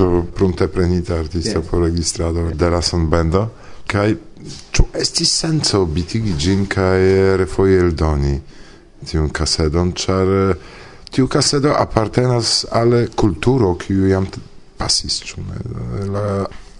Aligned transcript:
do 0.00 0.26
prunte 0.34 0.68
prenita 0.68 1.18
artista 1.18 1.58
yes. 1.58 1.66
por 1.68 1.82
registrado 1.82 2.48
yes. 2.48 2.56
de 2.56 2.70
la 2.70 2.80
sonbendo 2.80 3.42
kai 3.86 4.16
tu 4.70 4.86
esti 4.92 5.24
senso 5.24 5.84
bitigi 5.84 6.32
ĝin 6.44 6.64
kaj 6.76 7.00
refoje 7.42 7.80
eldoni 7.84 8.36
tiun 9.04 9.28
kasedon 9.28 9.92
ĉar 10.02 10.32
tiu 11.10 11.28
kasedo 11.28 11.74
apartenas 11.76 12.64
al 12.80 12.96
kulturo 13.22 13.74
kiu 13.82 14.08
jam 14.08 14.26
pasis 14.80 15.20
ĉu 15.28 15.44
la 16.14 16.26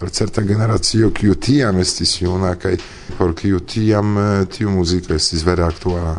la 0.01 0.09
certa 0.09 0.41
generazio 0.41 1.11
kiu 1.13 1.35
tiam 1.35 1.79
estis 1.79 2.15
juna 2.21 2.55
kaj 2.55 2.77
por 3.17 3.35
kiu 3.37 3.59
tiam 3.59 4.17
eh, 4.17 4.45
tiu 4.49 4.71
muziko 4.73 5.13
estis 5.13 5.45
vere 5.45 5.63
aktuala 5.63 6.17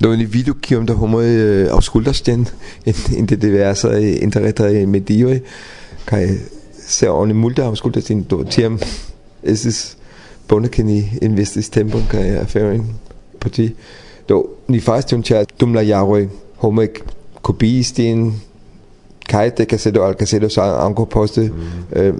Do 0.00 0.14
ni 0.16 0.24
vidu 0.24 0.54
kiom 0.54 0.86
da 0.88 0.94
homoj 0.96 1.26
eh, 1.26 1.66
aŭskultas 1.76 2.22
in, 2.32 2.46
en 2.88 3.26
de 3.28 3.36
diversaj 3.36 4.00
interretaj 4.24 4.86
medioj. 4.88 5.42
Kai 6.06 6.38
sehr 6.72 7.14
ohne 7.14 7.34
Mulder 7.34 7.64
haben 7.64 7.76
Schuld, 7.76 7.96
dass 7.96 8.10
ihn 8.10 8.26
dort 8.28 8.56
haben. 8.58 8.78
Es 9.42 9.64
ist 9.64 9.96
Bonekini 10.48 11.08
in 11.20 11.36
Vestis 11.36 11.70
Tempo, 11.70 12.00
Kai 12.08 12.28
Erfahrung, 12.28 12.94
Partie. 13.38 13.74
Da, 14.28 14.34
ni 14.68 14.80
faktisk 14.80 15.14
hun 15.14 15.22
tager 15.22 15.44
dumla 15.60 15.82
jarøy, 15.82 16.26
homo 16.56 16.80
ikke 16.80 17.02
kopi 17.42 17.78
i 17.78 17.82
stien, 17.82 18.42
kaj 19.28 19.48
det 19.48 19.68
kan 19.68 19.78
sætte 19.78 20.02
al 20.02 20.14
kan 20.14 20.26
sætte 20.26 20.50
så 20.50 20.62
anko 20.62 21.04
poste, 21.04 21.52
øh, 21.92 22.14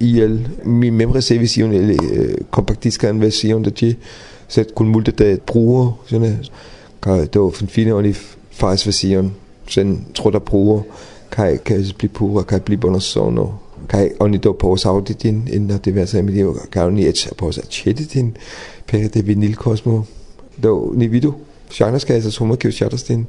IL, 0.00 0.48
mi 0.64 0.90
membre 0.90 1.22
se 1.22 1.38
vi 1.38 1.46
siger, 1.46 1.66
eller 1.66 1.96
øh, 2.12 2.34
kompaktisk 2.50 3.00
kan 3.00 3.22
der 3.22 3.70
de, 3.80 3.94
så 4.48 4.64
kun 4.74 4.88
multe 4.88 5.10
der 5.10 5.36
bruger, 5.36 5.92
sådan, 6.06 6.38
øh, 7.06 7.20
det 7.32 7.40
var 7.40 7.50
fin 7.50 7.68
fine, 7.68 7.94
og 7.94 8.04
de 8.04 8.14
faktisk 8.50 8.86
vil 8.86 8.94
sige, 8.94 9.30
sådan 9.68 10.04
tror 10.14 10.30
der 10.30 10.38
bruger, 10.38 10.82
kai 11.32 11.58
kai 11.64 11.80
pli 11.98 12.08
pura 12.08 12.44
kai 12.44 12.60
pli 12.60 12.76
bona 12.76 13.00
sono. 13.00 13.46
Kai 13.88 14.12
oni 14.20 14.38
do 14.38 14.52
povas 14.54 14.84
aŭdi 14.86 15.16
in 15.28 15.42
en 15.50 15.68
la 15.68 16.22
medio 16.22 16.54
kai 16.70 16.86
oni 16.86 17.06
et 17.06 17.26
povas 17.36 17.58
aĉeti 17.58 18.32
per 18.86 19.08
de 19.08 19.22
vinil 19.22 19.56
cosmo 19.56 20.06
do 20.56 20.92
ni 20.94 21.08
vidu. 21.08 21.34
Ŝajnas 21.70 22.04
ke 22.04 22.16
estas 22.16 22.36
homoj 22.36 22.58
kiuj 22.58 22.72
chatastin 22.72 23.26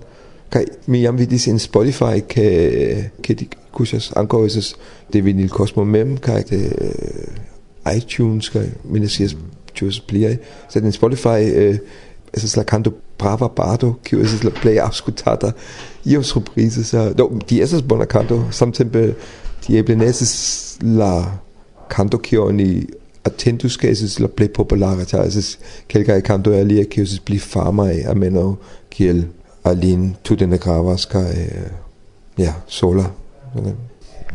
kai 0.49 0.65
mi 0.87 1.01
jam 1.01 1.17
vidis 1.17 1.47
in 1.47 1.59
Spotify 1.59 2.21
ke 2.27 3.09
ke 3.21 3.33
di 3.33 3.47
kusas 3.73 4.11
ankaŭ 4.15 4.45
es 4.45 4.75
de 5.11 5.21
vinilkosmo 5.21 5.83
mem 5.85 6.17
kai 6.17 6.43
de 6.49 6.59
eh, 6.65 7.95
iTunes 7.97 8.49
kai 8.49 8.67
minesias 8.83 9.33
ne 9.33 9.39
scias 9.39 9.73
ĉu 9.73 9.87
estas 9.89 10.05
pliaj. 10.07 10.37
Sed 10.69 10.85
en 10.85 10.91
Spotify 10.91 11.39
eh, 11.41 11.79
estas 12.33 12.55
la 12.57 12.63
canto 12.63 12.93
brava 13.23 13.49
bardo, 13.55 13.93
kiu 14.03 14.21
estis 14.23 14.43
la 14.43 14.51
plej 14.55 14.81
aŭskultata. 14.83 15.53
Io 16.11 16.23
surprizis, 16.27 16.93
eh, 16.93 17.13
do 17.15 17.29
ti 17.47 17.61
estas 17.63 17.81
bona 17.81 18.05
kanto, 18.05 18.43
samtempe 18.51 19.13
ti 19.63 19.79
eble 19.79 19.95
ne 19.95 20.09
estis 20.11 20.35
la 20.83 21.13
kanto 21.93 22.19
kiu 22.19 22.43
oni 22.49 22.83
atentus 23.23 23.77
ke 23.79 23.91
estis 23.95 24.19
la 24.19 24.27
plej 24.27 24.51
populara, 24.57 25.07
ĉar 25.07 25.29
estis 25.29 25.55
kelkaj 25.91 26.19
kantoj 26.27 26.59
aliaj 26.59 26.89
kiu 26.91 27.07
estis 27.07 27.23
pli 27.23 27.39
famaj, 27.39 28.03
almenaŭ 28.11 28.49
kiel 28.93 29.23
Alin 29.63 30.09
tute 30.27 30.43
ne 30.47 30.57
gravas 30.59 31.05
kaj 31.07 31.29
eh, 31.31 31.69
ja, 32.37 32.51
sola. 32.67 33.05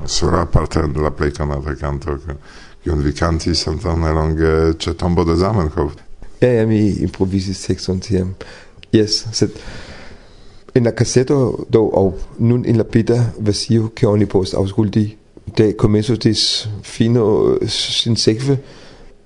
Sola 0.07 0.47
parte 0.47 0.81
de 0.81 1.11
play 1.17 1.31
canata 1.31 1.75
canto 1.75 2.17
che 2.17 2.37
kiun 2.83 3.03
vi 3.03 3.13
kantis 3.13 3.67
antaŭ 3.69 3.97
nelonge 3.99 4.77
c'è 4.79 4.95
tombo 4.95 5.25
de 5.25 5.37
Zamenhof. 5.37 5.93
Ja, 6.41 6.49
ja, 6.49 6.67
mi 6.67 7.03
improvisis 7.03 7.61
tekston 7.67 8.01
tiam. 8.01 8.35
Yes, 8.93 9.27
sed 9.33 9.51
en 10.75 10.85
la 10.85 10.93
cassetto 10.93 11.67
do 11.73 11.91
au 11.95 12.15
nun 12.39 12.65
in 12.65 12.77
la 12.77 12.85
pita 12.85 13.33
versio 13.39 13.91
che 13.95 14.07
oni 14.07 14.27
post 14.27 14.55
ausculti 14.55 15.17
de 15.57 15.75
comenzo 15.77 16.17
dis 16.17 16.69
fino 16.83 17.59
sin 17.67 18.17
sekve. 18.17 18.59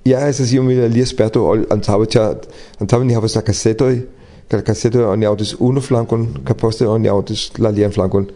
Ja 0.05 0.29
es 0.29 0.53
io 0.53 0.63
mi 0.63 0.75
la 0.75 1.07
sperto 1.07 1.45
ol 1.47 1.67
antaŭe 1.71 2.07
ĉar 2.07 2.37
antaŭe 2.81 3.05
ni 3.05 3.15
havas 3.15 3.35
la 3.35 3.43
Kassette, 3.43 4.07
kaj 4.53 4.61
la 4.61 4.67
kassetoj 4.67 5.05
oni 5.09 5.27
aŭdis 5.27 5.55
unu 5.65 5.81
flankon 5.81 6.27
kaj 6.45 6.57
poste 6.61 6.89
oni 6.89 7.09
aŭdis 7.09 7.49
la 7.59 7.71
alian 7.73 7.93
flankon 7.95 8.27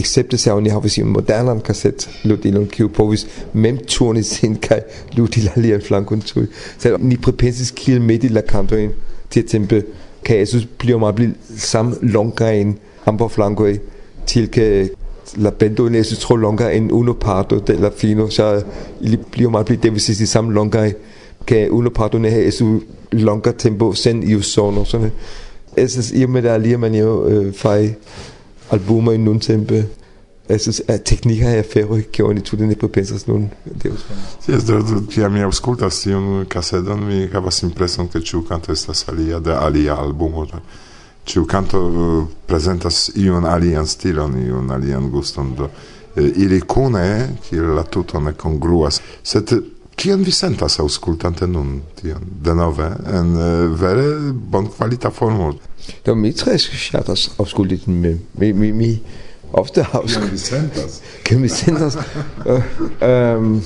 excepte 0.00 0.38
se 0.40 0.52
oni 0.52 0.72
havas 0.72 0.96
iun 0.98 1.10
modernan 1.12 1.60
kassetludilon 1.66 2.66
kiu 2.72 2.88
povis 2.98 3.26
mem 3.54 3.78
turni 3.84 4.22
sin 4.24 4.56
kaj 4.66 4.80
ludi 5.18 5.44
la 5.44 5.52
alian 5.60 5.84
flankon 5.88 6.24
tuj 6.30 6.46
sed 6.78 6.96
ni 7.00 7.20
pripensis 7.26 7.72
kiel 7.76 8.00
Medi, 8.00 8.32
la 8.32 8.42
kantojn 8.42 8.94
tiutempe 9.28 9.82
casus 10.26 10.66
blir 10.78 11.30
sam 11.56 11.94
longa 12.02 12.50
in 12.50 12.78
ambo 13.06 13.28
flankoi 13.28 13.78
til 14.26 14.48
che 14.48 14.90
la 15.36 15.50
pendone 15.50 16.02
si 16.02 16.16
tro 16.16 16.36
longer 16.36 16.70
in 16.70 16.90
uno 16.90 17.14
parto 17.14 17.58
della 17.58 17.90
fino. 17.90 18.28
Så 18.28 18.64
il 19.00 19.18
blir 19.30 19.48
meget 19.48 19.66
blir 19.66 19.78
det 19.78 19.92
vil 19.92 20.00
sige 20.00 20.26
sam 20.26 20.50
longer 20.50 20.92
che 21.46 21.68
uno 21.70 21.90
parto 21.90 22.18
ne 22.18 22.28
es 22.28 22.62
longer 23.12 23.52
tempo 23.52 23.92
sen 23.92 24.22
io 24.22 24.40
sono 24.40 24.84
sådan 24.84 25.10
es 25.76 25.96
es 25.96 26.12
i 26.12 26.26
med 26.26 26.42
der 26.42 26.58
lige 26.58 26.78
man 26.78 26.94
jo 26.94 27.28
øh, 27.28 27.54
fej 27.54 27.94
albumer 28.70 29.12
i 29.12 29.16
nun 29.16 29.40
tempo 29.40 29.74
Estus 30.48 30.82
eh, 30.86 31.02
tecnica 31.02 31.58
afero 31.58 32.00
che 32.10 32.22
oni 32.22 32.40
tu 32.40 32.56
ne 32.56 32.76
propensas 32.76 33.24
nun 33.26 33.50
Deus. 33.64 34.04
Yes, 34.46 34.64
do, 34.64 34.82
do, 34.82 35.00
tia 35.00 35.28
mi 35.28 35.40
auscultas 35.40 36.04
un 36.04 36.44
casedon, 36.46 37.04
mi 37.04 37.28
havas 37.32 37.62
impreson 37.62 38.08
che 38.08 38.22
ciu 38.22 38.44
canto 38.44 38.70
estas 38.72 39.08
alia 39.08 39.38
de 39.38 39.52
alia 39.52 39.96
albumo. 39.98 40.46
Ciu 41.24 41.44
canto 41.44 41.78
uh, 41.78 42.28
presentas 42.46 43.10
iun 43.14 43.44
alian 43.44 43.86
stilon, 43.86 44.36
iun 44.38 44.70
alian 44.70 45.10
guston, 45.10 45.54
do 45.54 45.70
eh, 46.14 46.22
ili 46.36 46.60
cune, 46.60 47.38
che 47.40 47.56
la 47.56 47.82
tutto 47.82 48.20
ne 48.20 48.36
congruas, 48.36 49.00
sed 49.22 49.74
Cian 49.96 50.22
vi 50.22 50.30
sentas 50.30 50.78
auscultante 50.78 51.46
nun 51.46 51.80
tion 51.94 52.20
denove 52.42 52.84
en 53.08 53.30
uh, 53.32 53.78
vere 53.80 54.30
bon 54.30 54.68
qualita 54.68 55.10
formo? 55.10 55.54
Do 56.04 56.14
mi 56.14 56.34
tre 56.36 56.58
ŝatas 56.60 57.30
aŭskulti 57.40 57.78
mi 57.86 58.12
Mi 58.36 58.52
mi 58.52 58.72
mi 58.72 58.90
ofte 59.56 59.82
haus. 59.92 60.14
Ja, 60.14 60.20
äh, 60.20 60.26
ähm, 60.26 60.30
mi 60.32 60.38
sentas. 60.38 61.02
Ke 61.24 61.36
mi 61.36 61.48
sentas. 61.48 61.98
Ehm 63.00 63.60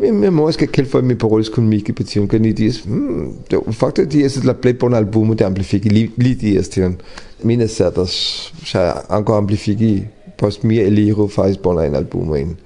mi 0.00 0.10
memoras 0.12 0.58
ke 0.60 0.66
kelkfoje 0.68 1.06
mi 1.08 1.14
parolis 1.16 1.48
kun 1.48 1.64
mi 1.68 1.78
kipetiun 1.80 2.26
ke 2.28 2.38
ni 2.38 2.52
diris 2.52 2.82
hmm, 2.84 3.46
do 3.48 3.62
fakte 3.72 4.04
di 4.04 4.22
es 4.24 4.36
la 4.44 4.52
play 4.52 4.74
bon 4.74 4.92
album 4.92 5.34
de 5.34 5.46
amplifiki 5.46 5.88
li, 5.88 6.10
li 6.18 6.56
es 6.56 6.68
tion 6.68 6.98
mi 7.44 7.56
ne 7.56 7.66
certas 7.66 8.12
sha 8.64 8.82
anko 9.08 9.32
amplifiki 9.34 10.04
post 10.36 10.64
mi 10.64 10.76
eliro 10.78 11.28
faris 11.28 11.56
bonajn 11.56 11.96
albumojn 11.96 12.56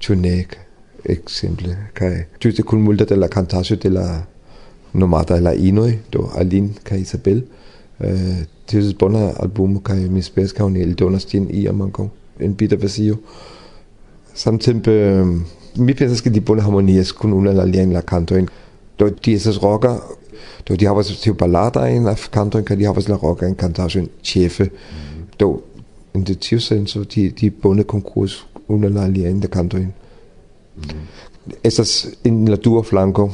Tunek 0.00 0.56
ne 0.56 1.14
ekzemple 1.14 1.76
kai 1.94 2.24
ĝuste 2.40 2.62
kun 2.62 2.80
multa 2.80 3.04
de 3.04 3.16
la 3.16 3.28
kantaĵo 3.28 3.76
de 3.76 3.90
la 3.90 4.06
nomata 4.94 5.40
la 5.40 5.52
inoi 5.52 5.98
do 6.12 6.30
Alin 6.34 6.72
kai 6.84 7.00
Isabel 7.00 7.44
Eh, 8.02 8.46
estis 8.80 8.94
bona 8.98 9.32
albumo 9.42 9.80
kaj 9.84 9.98
mi 10.08 10.20
esperas 10.20 10.52
ka 10.56 10.64
oni 10.64 10.82
eldonas 10.82 11.26
i 11.34 11.42
iam 11.62 11.82
ankaŭ 11.82 12.08
en 12.40 12.54
bita 12.54 12.76
versio. 12.76 13.18
Samtempe 14.34 14.92
mm, 15.24 15.44
mi 15.84 15.94
pensas 15.94 16.22
ke 16.24 16.30
ĝi 16.30 16.40
bone 16.40 16.62
harmonies 16.64 17.12
kun 17.12 17.32
unu 17.36 17.52
la 17.52 17.62
aliajn 17.62 17.92
la 17.92 18.02
kantojn. 18.02 18.48
Do 18.98 19.08
ĝi 19.10 19.36
estas 19.36 19.60
roka, 19.62 19.92
do 20.66 20.76
ĝi 20.78 20.88
havas 20.88 21.12
tiu 21.22 21.34
baladajn 21.38 22.08
la 22.08 22.14
canto 22.36 22.62
kaj 22.62 22.78
ĝi 22.80 22.88
havas 22.88 23.08
la 23.10 23.18
rokajn 23.22 23.54
kantaĵojn 23.58 24.08
chefe 24.22 24.68
mhm. 24.70 25.28
Do 25.38 25.52
in 26.14 26.24
de 26.28 26.34
tiu 26.34 26.60
senso 26.60 27.04
ĝi 27.04 27.30
ĝi 27.38 27.50
bone 27.62 27.84
konkurs 27.84 28.42
unu 28.68 28.88
la 28.88 29.06
aliajn 29.08 29.40
de 29.40 29.48
kantojn. 29.48 29.88
Mhm. 30.76 31.06
Estas 31.62 32.06
en 32.24 32.44
la 32.50 32.56
dua 32.56 32.82
flanko 32.82 33.30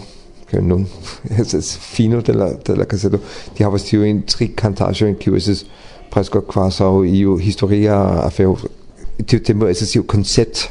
che 0.48 0.60
non 0.60 0.86
es 1.28 1.76
fino 1.76 2.20
della 2.20 2.52
della 2.62 2.86
cassetto. 2.86 3.20
Di 3.54 3.62
havas 3.62 3.84
tiu 3.84 4.02
in 4.02 4.24
tri 4.24 4.54
cantaggio 4.54 5.06
in 5.06 5.16
kiu 5.16 5.34
es 5.34 5.64
presko 6.08 6.42
quasi 6.42 6.82
iu 6.82 7.36
historia 7.38 8.22
afero 8.24 8.58
tiu 9.24 9.40
tempo 9.40 9.66
es 9.66 9.90
tiu 9.90 10.04
concept 10.04 10.70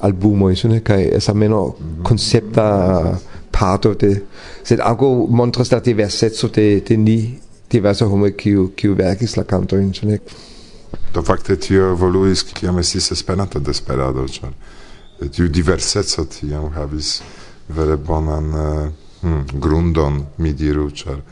albumo 0.00 0.48
in 0.48 0.56
sune 0.56 0.82
kai 0.82 1.08
es 1.12 1.28
ameno 1.28 1.76
concepta 2.02 3.20
parto 3.50 3.94
de 3.94 4.22
sed 4.62 4.80
algo 4.80 5.26
montras 5.28 5.70
la 5.70 5.80
diversetzo 5.80 6.48
de 6.48 6.80
de 6.80 6.96
ni 6.96 7.38
diverso 7.68 8.06
homo 8.06 8.30
kiu 8.36 8.72
kiu 8.74 8.94
verkis 8.94 9.36
la 9.36 9.44
canto 9.44 9.76
in 9.76 9.92
sune 9.92 10.20
do 11.12 11.22
fakte 11.22 11.56
tio 11.56 11.92
evoluis 11.92 12.42
kiam 12.44 12.78
estis 12.78 13.10
esperanto 13.10 13.58
desperado 13.58 14.26
cioè 14.26 14.50
tiu 15.30 15.48
diversetzo 15.48 16.24
tiam 16.24 16.72
havis 16.74 17.20
vere 17.68 17.96
bonan 17.96 18.52
uh, 18.52 18.90
mm, 19.22 19.60
grundon, 19.60 20.22
mi 20.38 20.52
diru, 20.52 20.90
ĉar 20.90 21.22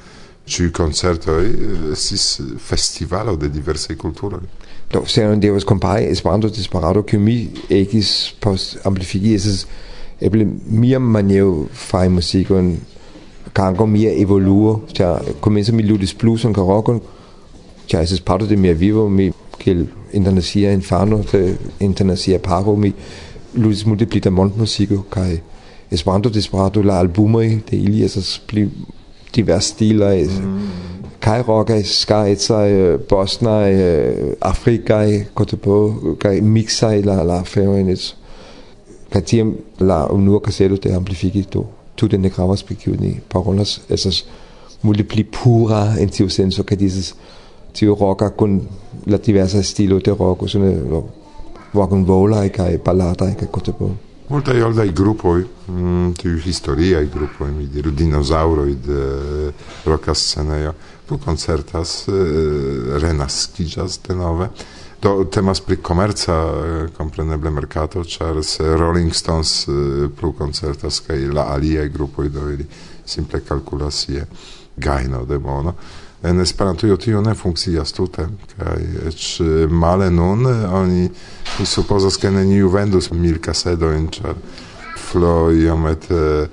ĉiuj 0.50 0.72
koncertoj 0.74 1.44
eh, 1.46 1.92
estis 1.92 2.40
festivalo 2.58 3.36
de 3.36 3.48
diversei 3.48 3.96
culturoi. 3.96 4.42
Do, 4.90 5.04
se 5.06 5.22
non 5.22 5.40
devas 5.40 5.64
kompari 5.64 6.08
esperanto 6.10 6.50
disparado, 6.50 7.04
kiu 7.06 7.20
mi 7.22 7.36
ekis 7.70 8.32
post 8.42 8.80
amplifigi, 8.86 9.36
estas 9.38 9.66
eble 10.20 10.46
mia 10.66 10.98
maniero 10.98 11.68
fai 11.72 12.08
muzikon 12.10 12.74
gango 13.54 13.86
mia 13.86 14.10
evoluo, 14.12 14.80
cioè 14.92 15.36
comienzo 15.40 15.72
mi 15.72 15.86
ludis 15.86 16.14
blueson 16.14 16.52
kaj 16.52 16.66
rockon, 16.66 17.00
cioè 17.86 18.02
es 18.02 18.20
parto 18.20 18.46
de 18.46 18.56
mia 18.56 18.74
vivo, 18.74 19.08
mi 19.08 19.30
kiel 19.58 19.86
internacia 20.12 20.72
infano, 20.72 21.22
de 21.32 21.56
internacia 21.78 22.38
paro, 22.38 22.76
mi 22.76 22.92
ludis 23.54 23.84
multiplita 23.84 24.30
pli 24.30 24.50
da 24.56 25.02
Kai... 25.08 25.42
Esperanto 25.90 26.30
Desperado 26.30 26.82
la 26.82 26.98
albumoj 26.98 27.60
de 27.70 27.76
ili 27.76 28.04
estas 28.04 28.40
pli 28.46 28.68
diversstilaj 29.34 30.22
mm. 30.24 30.70
kaj 31.20 31.42
rokaj, 31.46 31.82
skajcaj, 31.84 32.70
bosnaj, 33.10 33.74
afrikaj, 34.40 35.24
kotopo 35.34 35.76
kaj 36.18 36.40
miksaj 36.40 37.02
la 37.02 37.22
la 37.22 37.40
aferojn 37.40 37.94
kaj 39.10 39.22
tiam 39.22 39.54
la 39.80 40.06
unua 40.12 40.40
kaseto 40.40 40.76
de 40.76 40.94
amplifikito 40.94 41.66
tute 41.94 42.18
ne 42.18 42.30
gravas 42.30 42.62
pri 42.62 42.76
kiu 42.76 42.94
ni 43.00 43.16
parolas 43.28 43.80
estas 43.88 44.24
multe 44.82 45.04
pli 45.04 45.24
pura 45.24 45.82
en 46.00 46.08
tiu 46.08 46.28
senso 46.28 46.64
kaj 46.64 46.78
dieses 46.78 47.14
tiu 47.72 47.96
roka 48.00 48.30
kun 48.30 48.60
la 49.06 49.18
diversa 49.18 49.62
stilo 49.62 49.98
de 49.98 50.10
roko 50.10 50.48
sune 50.48 50.70
rock 51.74 51.92
and 51.92 52.08
rollaj 52.08 52.48
kaj 52.48 52.78
balladaj 52.84 53.34
kaj 53.40 53.48
kotopo 53.48 53.90
multa 54.30 54.54
i 54.54 54.62
oldai 54.62 54.92
grupoj, 54.94 55.44
mm, 55.68 56.12
tiu 56.18 56.38
i 56.38 56.52
grupoj, 57.12 57.50
mi 57.50 57.66
diru 57.66 57.90
dinozauroj 57.90 58.74
de 58.86 59.52
roka 59.84 60.14
scenejo, 60.14 60.74
tu 61.08 61.18
koncertas 61.18 62.08
eh, 62.08 62.98
de 64.08 64.14
nove 64.14 64.48
Do 65.00 65.24
temas 65.24 65.60
pri 65.64 65.78
komerca, 65.80 66.34
kompreneble 66.96 67.50
mercato 67.50 68.02
ĉar 68.04 68.42
se 68.44 68.76
Rolling 68.76 69.14
Stones 69.16 69.64
plu 70.18 70.34
koncertas 70.36 71.00
kai 71.06 71.24
la 71.32 71.46
aliaj 71.54 71.88
grupoj 71.88 72.28
do 72.28 72.50
ili 72.52 72.66
simple 73.04 73.40
calculasie 73.40 74.26
gaino 74.76 75.24
de 75.24 75.38
mono 75.38 75.72
en 76.22 76.40
Esperantujo 76.40 76.96
tio 76.96 77.20
ne 77.24 77.34
funkcias 77.34 77.92
tute 77.96 78.26
kaj 78.56 78.80
eĉ 79.08 79.28
male 79.70 80.10
nun 80.10 80.46
oni 80.46 81.08
mi 81.58 81.66
supozas 81.66 82.16
ke 82.20 82.30
neniu 82.30 82.68
vendus 82.68 83.10
mil 83.10 83.38
kasedojn 83.40 84.08
ĉar 84.16 84.36
Flo 85.10 85.50
iomete 85.52 86.14
eh, 86.14 86.48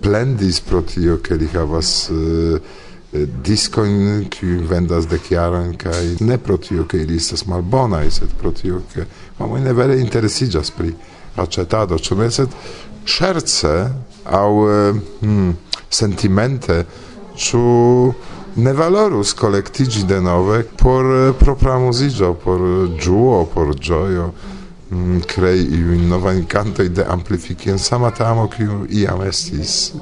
plendis 0.00 0.60
pro 0.60 0.82
tio 0.82 1.18
ke 1.22 1.34
li 1.34 1.48
havas 1.54 2.10
eh, 2.10 2.60
eh, 3.12 3.26
diskojn 3.48 4.28
kiu 4.30 4.60
vendas 4.70 5.08
de 5.10 5.18
jarojn 5.30 5.72
kaj 5.80 6.16
ne 6.20 6.38
pro 6.38 6.56
tio 6.56 6.84
ke 6.84 7.00
ili 7.02 7.16
estas 7.16 7.46
malbona 7.46 8.04
sed 8.10 8.36
pro 8.40 8.52
tio 8.52 8.82
ke 8.92 9.06
homoj 9.38 9.60
ne 9.64 9.72
vere 9.72 9.98
interesiĝas 10.00 10.70
pri 10.76 10.92
acetado 11.36 11.98
ĉu 11.98 12.20
ne? 12.20 12.30
Sed 12.30 12.54
ŝerce 13.06 13.74
aŭ 14.24 14.50
hmm, 15.20 15.52
sentimente 15.90 16.84
ĉu 17.36 17.66
ne 18.56 18.72
valorus 18.72 19.34
collectigi 19.34 20.04
de 20.08 20.20
nove 20.20 20.62
por 20.76 21.04
eh, 21.04 21.32
propra 21.38 21.78
musigio, 21.78 22.34
por 22.34 22.60
eh, 22.60 23.00
giuo, 23.00 23.44
por 23.54 23.74
gioio, 23.80 24.32
mm, 24.90 25.20
crei 25.26 25.60
iun 25.60 26.08
nova 26.08 26.32
incanto 26.32 26.88
de 26.88 27.04
amplificien 27.04 27.78
sama 27.78 28.10
tamo 28.10 28.48
kiu 28.48 28.86
iam 28.90 29.22
estis. 29.22 29.92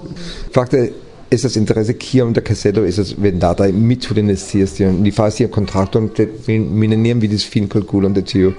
Fakte, 0.54 0.92
estas 1.30 1.56
interese 1.56 1.96
kiam 1.98 2.32
da 2.32 2.40
caseto 2.40 2.84
estas 2.84 3.14
vendataj. 3.18 3.72
Mi 3.72 3.96
tute 3.98 4.22
ne 4.22 4.36
scias 4.36 4.76
tion. 4.76 5.02
Li 5.02 5.10
faras 5.10 5.40
tian 5.40 5.50
kontrakton 5.50 6.10
mi, 6.46 6.58
mi 6.58 6.88
neniam 6.88 7.20
vidis 7.20 7.46
fin 7.50 7.68
kalkulon 7.68 8.14
de 8.14 8.22
tio. 8.22 8.52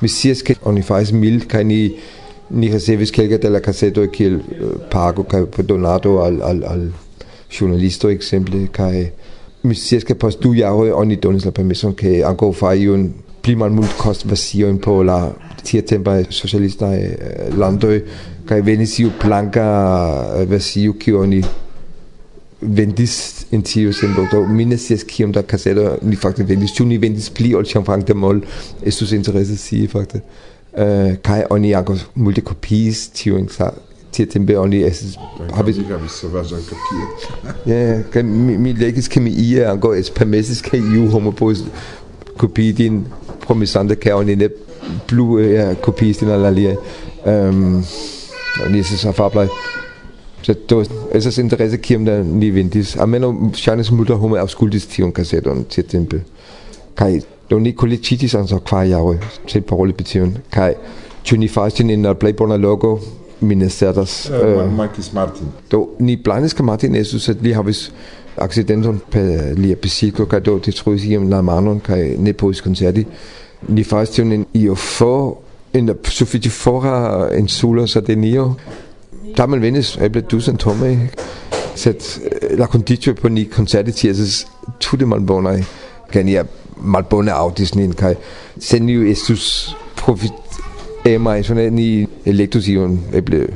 Mi 0.00 0.08
scias 0.08 0.42
ke 0.42 0.56
oni 0.64 0.82
faris 0.82 1.12
mil 1.12 1.44
kaj 1.46 1.64
ni 1.64 1.80
ni 2.50 2.70
ricevis 2.70 3.10
kelke 3.10 3.38
de 3.42 3.50
la 3.50 3.60
caseto 3.60 4.06
kiel 4.10 4.40
eh, 4.40 4.74
pago 4.90 5.24
kai 5.24 5.46
donato 5.62 6.18
al 6.22 6.42
al 6.42 6.64
al 6.64 6.84
giornalisto 7.50 8.10
exemple 8.10 8.66
kai 8.72 9.10
mi 9.66 9.74
sies 9.74 10.04
che 10.04 10.14
post 10.14 10.42
du 10.42 10.54
jaroj 10.54 10.92
oni 10.94 11.16
donis 11.16 11.44
la 11.44 11.52
permeson 11.52 11.94
ke 11.98 12.22
ankaŭ 12.30 12.52
fari 12.54 12.86
iun 12.86 13.06
pli 13.42 13.54
malmultkost 13.58 14.26
versiojn 14.30 14.78
por 14.82 15.04
la 15.04 15.18
tiatempaj 15.66 16.26
socialistaj 16.30 16.96
lando 17.58 17.92
kai 18.46 18.60
venis 18.62 18.98
iu 19.02 19.12
blanka 19.22 19.68
eh, 20.40 20.46
versio 20.46 20.94
che 20.98 21.12
oni 21.12 21.42
vendis 22.60 23.46
in 23.50 23.62
tiu 23.62 23.92
sembo 23.92 24.26
do 24.30 24.46
ne 24.46 24.76
scias 24.76 25.04
kiom 25.04 25.32
da 25.32 25.42
kasetoj 25.42 25.98
ni 26.02 26.16
fakte 26.16 26.44
vendis. 26.44 26.72
Tu 26.72 26.84
ni 26.84 26.98
vendis 26.98 27.28
pli 27.30 27.54
ol 27.54 27.64
ĉiam 27.64 27.84
fakte 27.84 28.14
mol? 28.14 28.40
Estus 28.82 29.12
interesse 29.12 29.56
si 29.56 29.86
fakte. 29.86 30.22
Eh, 30.72 31.16
kai 31.22 31.44
oni 31.50 31.74
ankaŭ 31.74 31.96
multe 32.14 32.42
kopiis 32.42 33.08
tiujn 33.16 33.48
tie 34.12 34.26
tempe 34.26 34.56
oni 34.58 34.82
estis 34.86 35.16
havis 35.56 35.78
mi 35.78 36.08
sovaĝan 36.08 36.62
kopio. 36.68 37.08
Ja, 37.66 38.02
kaj 38.12 38.22
mi, 38.22 38.56
mi 38.58 38.72
legis 38.72 39.08
ke 39.08 39.20
mi 39.20 39.30
ie 39.30 39.64
es 39.98 40.10
permesis 40.10 40.62
ke 40.62 40.78
iu 40.78 41.08
homo 41.10 41.32
povus 41.32 41.64
kopii 42.36 42.72
din 42.72 43.04
promisante 43.46 43.96
ke 43.96 44.14
oni 44.14 44.36
ne 44.36 44.48
plu 45.06 45.40
ja, 45.40 45.74
kopiis 45.74 46.20
din 46.20 46.30
al 46.30 46.46
aliaj. 46.46 46.76
Ehm, 47.26 47.80
oni 48.66 48.80
estis 48.80 49.04
afablaj. 49.04 49.48
Sed 50.46 50.62
do 50.70 50.82
estas 51.14 51.38
interese 51.42 51.80
kiam 51.82 52.04
da 52.06 52.20
ni 52.22 52.50
vendis. 52.54 52.94
Almenaŭ 53.02 53.32
ŝajnis 53.58 53.90
multaj 53.90 54.18
homoj 54.22 54.40
aŭskultis 54.44 54.86
tiun 54.92 55.12
kaseton 55.12 55.64
tiutempe. 55.72 56.22
Kaj 56.96 57.20
do 57.50 57.58
ni 57.62 57.74
kolektiĝis 57.74 58.36
antaŭ 58.38 58.60
kvar 58.68 58.86
jaroj, 58.86 59.18
sed 59.50 59.66
paroli 59.66 59.96
pri 59.96 60.06
tion. 60.06 60.36
Kaj 60.54 60.72
ĉu 61.26 61.38
ni 61.40 61.50
faris 61.50 61.80
ĝin 61.80 61.90
en 61.90 62.06
la 62.06 62.14
plej 62.14 62.36
bona 62.38 62.58
loko 62.62 62.92
mi 63.40 63.54
ne. 63.54 63.66
Uh, 63.66 64.04
eh, 64.32 64.70
Marcus 64.76 65.08
eh, 65.08 65.14
Martin. 65.14 65.46
Do 65.70 65.88
ni 65.98 66.16
planis 66.16 66.54
ke 66.54 66.62
Martin 66.62 66.94
Jesus 66.94 67.28
at 67.28 67.42
li 67.42 67.52
havis 67.52 67.92
accidenton 68.36 69.00
per 69.10 69.54
li 69.56 69.72
episiko 69.72 70.26
ka 70.26 70.38
do 70.38 70.58
detruis 70.58 71.04
iam 71.04 71.30
la 71.30 71.42
manon 71.42 71.80
kaj 71.80 72.16
ne 72.18 72.32
povis 72.32 72.60
koncerti. 72.60 73.06
Ni 73.68 73.84
faris 73.84 74.10
tion 74.10 74.32
en 74.32 74.46
io 74.54 74.74
for 74.74 75.38
en 75.74 75.86
la 75.86 75.94
sufiĉe 76.04 76.50
fora 76.50 77.28
insulo 77.38 77.86
Sardinio. 77.86 78.54
Tamen 79.36 79.60
venis 79.60 79.96
eble 80.00 80.22
dusen 80.22 80.56
homoj, 80.64 80.96
set 81.76 82.20
eh, 82.24 82.56
la 82.56 82.66
conditio 82.66 83.14
por 83.14 83.30
ni 83.30 83.44
koncerti 83.44 83.92
tie 83.92 84.12
man 84.12 84.76
tute 84.78 85.06
malbonaj 85.06 85.62
kaj 86.12 86.22
nia 86.24 86.44
malbone 86.76 87.32
aŭdis 87.32 87.74
nin 87.74 87.92
kaj 87.92 88.14
se 88.58 88.80
ni 88.80 88.96
estus 89.10 89.74
E 91.06 91.18
mai 91.18 91.42
sådan 91.42 91.72
ni 91.72 92.08
elektrosiven 92.24 93.04
er 93.12 93.20
blevet 93.20 93.50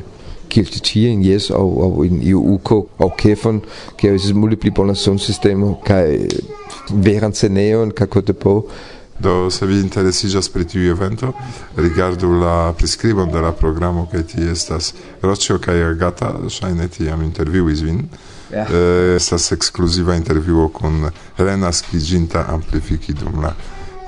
kæft 0.51 0.85
til 0.85 1.07
en 1.07 1.25
yes, 1.25 1.51
og, 1.51 1.83
og 1.83 2.07
en 2.07 2.35
UK 2.35 2.73
og 2.73 3.15
kæferen, 3.19 3.63
kan 3.99 4.11
jo 4.11 4.19
så 4.19 4.35
muligt 4.35 4.61
blive 4.61 4.75
bundet 4.75 4.97
sundsystemet, 4.97 5.75
kan 5.87 6.29
væren 6.93 7.33
til 7.33 7.53
næven, 7.53 7.91
kan 7.91 8.07
gå 8.07 8.21
på. 8.21 8.71
Do 9.25 9.51
se 9.51 9.67
vi 9.67 9.81
interesiĝas 9.81 10.49
pri 10.49 10.65
tiu 10.65 10.95
evento, 10.95 11.33
rigardu 11.79 12.41
la 12.41 12.73
priskribon 12.73 13.33
de 13.33 13.41
la 13.41 13.51
programo 13.53 14.07
kaj 14.13 14.23
ti 14.23 14.47
estas 14.53 14.95
Roĉo 15.23 15.59
kaj 15.59 15.83
Agata, 15.91 16.31
ŝajne 16.49 16.89
tiam 16.89 17.23
intervjuis 17.23 17.83
vin. 17.85 18.09
Ja. 18.51 18.57
Yeah. 18.57 18.71
Eh, 18.71 19.17
estas 19.17 19.53
ekskluziva 19.53 20.17
intervjuo 20.17 20.69
kun 20.69 21.05
renaskiĝinta 21.39 22.47
amplifikidum 22.49 23.43
la 23.43 23.53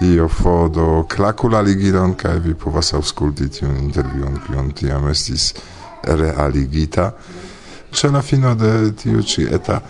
io 0.02 0.28
fodo 0.28 1.04
clacula 1.08 1.60
la 1.60 1.68
ligilon 1.68 2.14
kaj 2.18 2.38
vi 2.42 2.54
povas 2.58 2.92
aŭskulti 2.98 3.48
tiun 3.56 3.76
intervjuon 3.78 4.40
kion 4.46 4.72
tiam 4.74 5.08
estis 5.10 5.52
realigita. 6.02 7.12
C'è 7.92 8.10
la 8.10 8.22
fino 8.22 8.54
de 8.54 8.92
tiu 8.98 9.22
ci 9.22 9.44
eta 9.44 9.80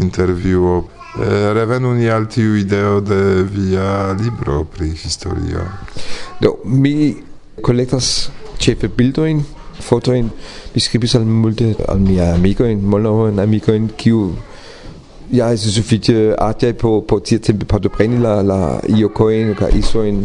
intervjuo 0.00 0.76
eh, 1.20 1.52
revenu 1.52 1.92
ni 1.94 2.08
al 2.08 2.26
tiu 2.26 2.56
ideo 2.56 3.00
de 3.00 3.42
via 3.44 4.12
libro 4.12 4.64
pri 4.64 4.90
historio. 4.90 5.66
Do 6.40 6.58
mi 6.64 7.16
collectas 7.60 8.30
chefe 8.58 8.88
bildoin 8.88 9.44
fotoin 9.80 10.30
mi 10.74 10.80
skribis 10.80 11.14
al 11.14 11.24
multe 11.24 11.76
al 11.88 12.00
mia 12.00 12.32
amico 12.34 12.64
in 12.64 12.80
molno 12.80 13.26
amico 13.40 13.72
in 13.72 13.90
kiu 13.96 14.32
ja 15.32 15.50
es 15.50 15.64
ist 15.64 15.76
so 15.76 15.82
viel 15.82 16.00
äh, 16.08 16.34
ataj 16.36 16.74
po 16.74 17.00
po 17.00 17.18
tia 17.20 17.38
tempe 17.38 17.64
partopreni 17.64 18.18
la 18.20 18.42
la 18.42 18.80
iokojn 18.88 19.54
kaj 19.56 19.70
isojn 19.78 20.18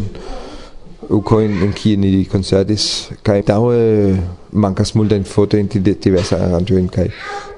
ukojn 1.09 1.61
en 1.63 1.71
kie 1.73 1.95
ni 1.97 2.25
koncertis 2.25 3.07
kaj 3.23 3.37
daŭre 3.47 4.17
mankas 4.51 4.91
multajn 4.95 5.23
fotojn 5.23 5.69
de 5.71 5.93
diversaj 5.93 6.41
aranĝojn 6.49 6.89
kaj 6.91 7.07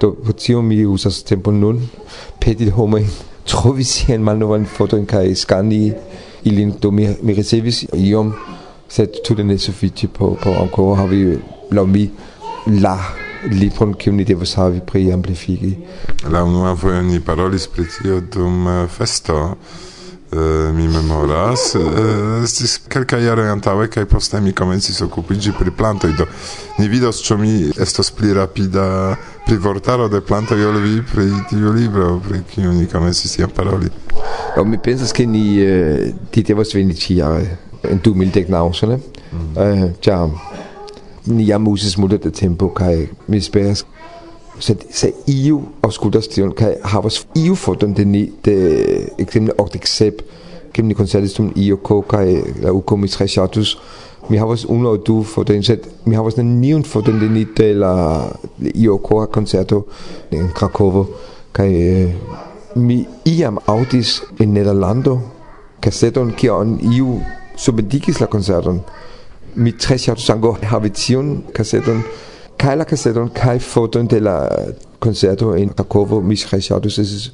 do 0.02 0.12
pro 0.12 0.34
tio 0.34 0.62
mi 0.62 0.86
uzas 0.86 1.24
tempo 1.24 1.52
nun. 1.52 1.82
Peti 2.40 2.70
homojn 2.70 3.08
trovi 3.46 3.84
siajn 3.84 4.66
foto 4.66 4.98
in 4.98 5.06
kaj 5.06 5.34
skani 5.36 5.94
ilin 6.44 6.76
do 6.82 6.92
mi 6.92 7.08
mi 7.22 7.34
ricevis 7.34 7.86
iom 7.94 8.34
den 8.98 9.08
tute 9.24 9.44
ne 9.44 9.58
sufiĉe 9.58 10.08
po 10.08 10.38
po 10.44 10.50
ankoraŭ 10.52 10.96
havi 10.96 11.40
laŭ 11.72 11.86
mi 11.86 12.10
la 12.82 13.29
libron 13.48 13.94
kiun 13.94 14.16
ni 14.16 14.26
devus 14.26 14.56
havi 14.60 14.82
pri 14.86 15.12
amplifigi. 15.14 15.78
La 16.30 16.44
unua 16.44 16.76
fojo 16.76 17.02
ni 17.02 17.20
parolis 17.20 17.68
pri 17.68 17.86
tio 17.88 18.20
dum 18.22 18.68
eh, 18.68 18.88
festo, 18.88 19.58
Uh, 20.32 20.76
mi 20.76 20.88
memoras. 20.88 21.74
Eh, 21.76 22.44
estis 22.44 22.76
uh, 22.78 22.84
kelka 22.94 23.18
jaro 23.18 23.48
antaŭe 23.50 23.88
kaj 23.90 24.04
poste 24.06 24.38
mi 24.46 24.52
komencis 24.54 25.02
okupiĝi 25.02 25.56
pri 25.58 25.72
plantoj, 25.74 26.12
do 26.20 26.28
ni 26.78 26.86
vidos 26.86 27.24
ĉu 27.26 27.38
mi 27.42 27.54
estos 27.82 28.12
pli 28.14 28.36
rapida 28.38 28.84
pri 29.48 29.58
vortaro 29.58 30.06
de 30.08 30.22
plantoj 30.22 30.60
ol 30.68 30.78
vi 30.84 31.02
pri 31.02 31.26
tiu 31.50 31.74
libro, 31.74 32.12
pri 32.28 32.44
kiu 32.52 32.76
ni 32.78 32.86
komencis 32.86 33.40
jam 33.40 33.50
paroli. 33.50 33.90
Do 34.54 34.68
mi 34.70 34.78
pensas 34.78 35.18
ke 35.18 35.26
ni 35.26 35.44
uh, 35.66 36.14
ti 36.30 36.46
devos 36.46 36.78
veni 36.78 36.94
ĉi 36.94 37.18
jare 37.24 37.58
en 37.90 37.98
2019, 37.98 38.86
ne? 38.86 39.02
Mm. 39.34 39.50
Uh, 39.58 39.86
ĉar 39.98 40.30
nia 41.30 41.58
musutzmudet 41.60 42.26
et 42.26 42.36
tempo 42.42 42.70
kai 42.76 43.08
mispeas 43.28 43.86
se, 44.60 44.76
se 44.90 45.14
iu 45.28 45.62
auscultastion 45.82 46.52
kai 46.58 46.76
havas 46.84 47.24
iu 47.36 47.56
foton 47.56 47.94
de 47.94 48.06
ni 48.06 48.26
de 48.46 48.56
ekzemple 49.18 49.56
okdek 49.58 49.88
sep 49.88 50.22
kim 50.74 50.88
ni 50.88 50.96
koncertistum 50.96 51.52
iu 51.56 51.78
ko 51.78 52.02
kai 52.02 52.42
la 52.62 52.74
uko 52.74 52.98
mi 52.98 53.08
tre 53.08 53.28
ŝatus 53.28 53.78
mi 54.30 54.38
havas 54.38 54.66
unu 54.70 54.90
aŭ 54.92 54.98
du 55.08 55.24
fotojn 55.24 55.64
sed 55.66 55.88
mi 56.06 56.16
havas 56.16 56.38
neniun 56.38 56.84
foton 56.84 57.20
de 57.20 57.30
ni 57.30 57.46
de 57.58 57.74
la 57.74 57.94
iu 58.76 58.98
ko 58.98 59.26
koncerto 59.34 59.86
en 60.32 60.52
Krakovo 60.54 61.08
kaj 61.52 61.70
mi 62.76 63.06
iam 63.26 63.58
aŭdis 63.66 64.20
en 64.40 64.54
Nederlando 64.54 65.20
kaseton 65.82 66.34
kion 66.38 66.78
iu 66.94 67.20
subindigis 67.58 68.20
la 68.20 68.28
koncerton 68.28 68.84
mi 69.56 69.72
tre 69.72 69.98
ŝatus 69.98 70.30
ankoraŭ 70.34 70.70
havi 70.72 70.92
tiun 70.96 71.32
kaseton 71.56 72.04
kaj 72.60 72.76
la 72.76 72.86
kaseton 72.86 73.30
kaj 73.36 73.60
foton 73.64 74.08
de 74.08 74.20
la 74.20 74.38
concerto 75.00 75.56
in 75.56 75.70
Krakovo 75.70 76.22
mi 76.22 76.36
tre 76.36 76.62
ŝatus 76.62 77.00
estis 77.04 77.30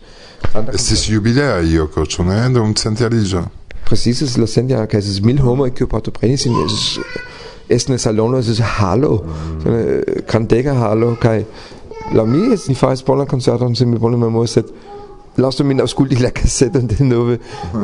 estis 0.73 1.07
jubilea 1.09 1.59
joko 1.73 2.05
ĉu 2.05 2.23
ne 2.23 2.39
dum 2.53 2.73
centjariĝo 2.73 3.45
Precise 3.85 4.25
la 4.41 4.47
centjara 4.49 4.87
kaj 4.89 4.99
estis 5.03 5.21
mil 5.21 5.41
homoj 5.41 5.71
kiuj 5.77 5.89
partoprenis 5.89 6.45
in 6.45 6.55
esne 7.69 7.97
salono 7.97 8.39
estis 8.39 8.61
halo 8.77 9.17
mm. 9.25 10.23
grandega 10.29 10.73
halo 10.81 11.15
kaj 11.21 11.43
la 12.13 12.25
mi 12.25 12.47
ni 12.67 12.75
faris 12.75 13.03
bonan 13.05 13.27
koncerton 13.27 13.75
se 13.75 13.85
mi 13.85 13.97
bone 13.97 14.17
memoras 14.17 14.57
sed 14.59 14.69
lasu 15.37 15.63
min 15.63 15.77
die 15.77 16.15
la 16.15 16.29
und 16.75 16.99
de 16.99 17.03
nove. 17.03 17.39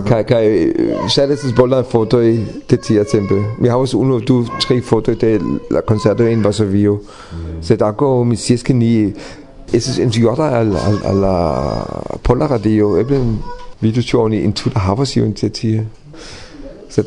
Kai 0.05 0.23
kai 0.23 0.73
ŝaj 1.07 1.31
estas 1.31 1.53
bonaj 1.53 1.83
fotoj 1.91 2.39
de 2.69 2.77
tia 2.77 3.03
tempo 3.03 3.35
mi 3.59 3.69
havas 3.69 3.93
uno 3.93 4.19
du 4.19 4.45
tri 4.59 4.81
foto 4.81 5.13
de 5.13 5.39
la 5.69 5.81
koncerto 5.81 6.23
en 6.23 6.43
Varsovio. 6.43 6.99
Sed 7.61 7.81
ankaŭ 7.81 8.23
mi 8.23 8.35
scias 8.35 8.63
es 8.63 8.69
ni 8.69 9.13
in 10.03 10.11
jota 10.11 10.49
al 10.59 10.75
al 10.75 10.97
al 11.03 11.21
la 11.21 11.85
pola 12.23 12.47
radio. 12.47 12.97
Eben 12.97 13.39
vidu 13.81 14.01
in 14.01 14.19
oni 14.19 14.43
entute 14.43 14.79
havas 14.79 15.15
io 15.15 15.25
in 15.25 15.33
tia 15.33 15.49
tie. 15.49 15.85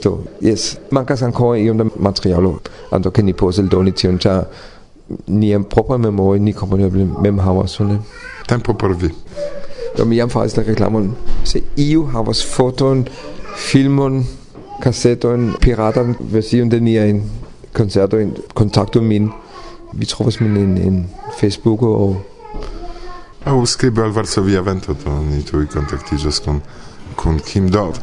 To 0.03 0.25
yes 0.41 0.51
jes 0.51 0.79
mankas 0.91 1.23
ankoraŭ 1.23 1.57
iom 1.57 1.79
da 1.79 1.85
materialo. 1.97 2.61
Ando 2.91 3.11
che 3.11 3.23
ni 3.23 3.33
poseldoni 3.33 3.93
cha 3.93 4.47
ni 5.27 5.53
en 5.53 5.65
proper 5.65 5.99
memoria 5.99 6.43
ni 6.43 6.53
kompreneble 6.53 7.07
mem 7.23 7.39
havas 7.39 7.79
tempo 8.47 8.75
per 8.75 8.95
vi 8.95 9.11
do 9.97 10.05
mi 10.05 10.17
jam 10.17 10.31
faris 10.31 10.57
la 10.57 10.63
reklamon. 10.63 11.15
Se 11.45 11.63
iu 11.77 12.05
havas 12.13 12.45
foton 12.47 13.07
filmon 13.57 14.25
kaseton 14.83 15.55
piratan 15.61 16.15
version 16.21 16.69
de 16.69 16.81
niajn 16.81 17.23
koncertojn 17.73 18.37
kontaktu 18.55 19.03
min. 19.03 19.31
Vi 19.93 20.07
trovas 20.07 20.41
min 20.41 20.57
in, 20.57 20.77
in 20.77 21.05
Facebooko 21.41 21.95
aŭ 22.01 22.15
au 23.45 23.67
skribu 23.67 24.03
al 24.03 24.11
Varsovia 24.11 24.61
Vento 24.61 24.95
to 24.95 25.13
ni 25.23 25.43
tuj 25.43 25.67
kontaktiĝas 25.67 26.41
kun 26.45 26.61
kun 27.17 27.39
Kim 27.45 27.69
Dot 27.71 28.01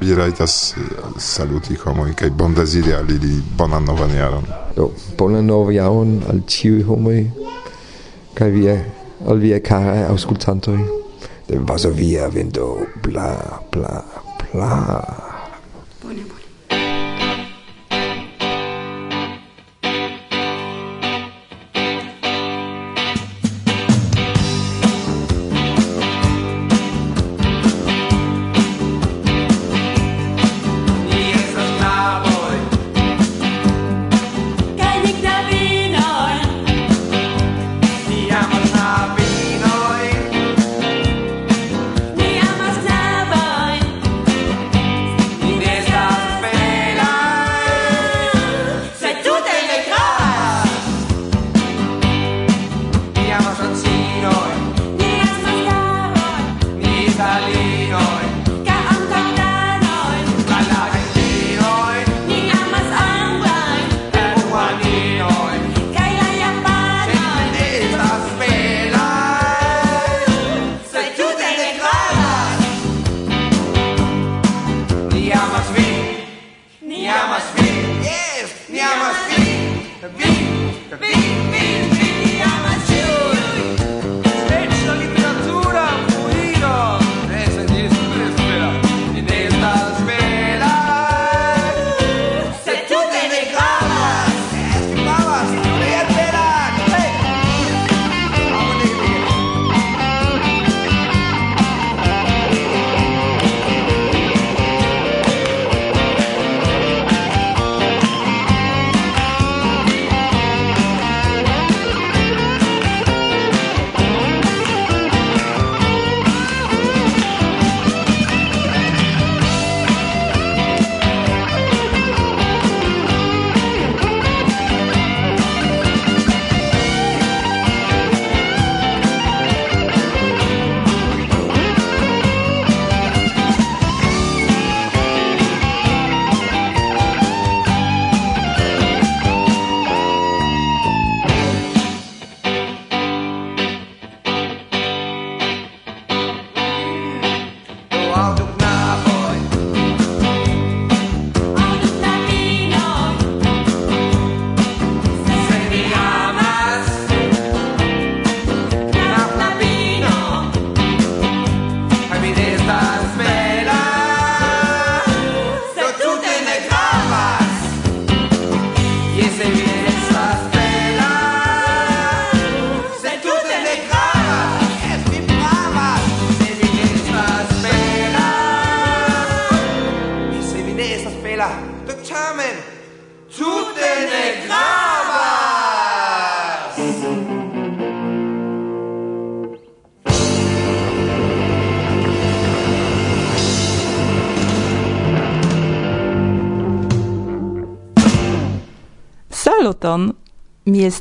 vi 0.00 0.14
rajtas 0.14 0.74
eh, 0.76 0.80
saluti 1.18 1.74
homoj 1.84 2.12
kaj 2.18 2.30
bondeziri 2.30 2.92
al 2.94 3.10
ili 3.10 3.40
bonan 3.58 3.84
novan 3.84 4.10
jaron. 4.10 4.44
Do 4.76 4.90
bonan 5.18 5.46
novan 5.46 5.74
jaron 5.74 6.20
al 6.28 6.42
ĉiuj 6.46 6.82
homoj 6.88 7.30
kaj 8.34 8.50
via 8.50 8.76
al 9.26 9.38
via 9.38 9.60
caraj 9.60 10.04
aŭskultantoj 10.10 11.03
de 11.46 11.58
Vasovia 11.58 12.28
vento, 12.28 12.86
bla, 13.02 13.60
bla, 13.70 14.04
bla. 14.52 15.23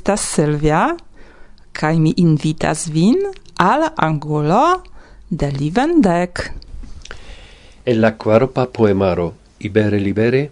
estas 0.04 0.20
Silvia, 0.20 0.98
kai 1.72 1.96
mi 1.98 2.12
invitas 2.20 2.90
vin 2.92 3.22
al 3.56 3.94
angulo 3.96 4.84
de 5.30 5.50
Livendek. 5.50 6.52
En 7.86 8.02
la 8.02 8.18
quarpa 8.18 8.66
poemaro, 8.68 9.34
Ibere 9.60 10.02
Libere, 10.02 10.52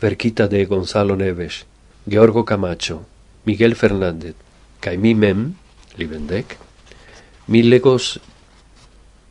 verkita 0.00 0.46
de 0.46 0.64
Gonzalo 0.66 1.16
Neves, 1.16 1.66
Georgo 2.06 2.44
Camacho, 2.44 3.02
Miguel 3.44 3.74
Fernández, 3.74 4.36
kai 4.78 4.96
mi 4.96 5.14
mem, 5.14 5.56
Livendek, 5.96 6.56
mi 7.48 7.64
legos 7.64 8.20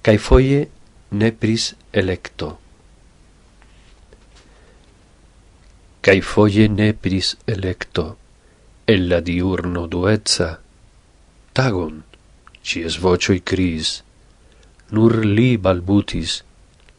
kai 0.01 0.17
foie 0.17 0.67
nepris 1.11 1.77
electo. 1.93 2.57
Kai 6.01 6.19
foie 6.19 6.67
nepris 6.67 7.37
electo 7.47 8.17
el 8.85 9.07
la 9.07 9.21
diurno 9.21 9.87
duezza, 9.87 10.59
tagon, 11.53 12.03
cies 12.63 12.97
vocioi 12.99 13.39
cris, 13.39 14.01
nur 14.91 15.23
li 15.23 15.55
balbutis 15.57 16.41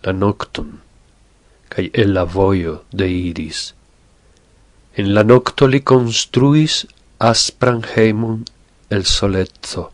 la 0.05 0.13
nocton, 0.17 0.71
cae 1.69 1.91
el 1.93 2.15
la 2.17 2.25
voio 2.25 2.75
deiris. 2.91 3.75
En 4.97 5.13
la 5.13 5.25
nocto 5.29 5.69
li 5.69 5.83
construis 5.93 6.85
aspran 7.19 7.83
hemon 7.95 8.45
el 8.89 9.05
solezzo, 9.05 9.91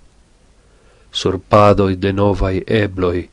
sur 1.10 1.40
padoi 1.40 1.96
de 1.96 2.12
novai 2.12 2.62
ebloi, 2.66 3.26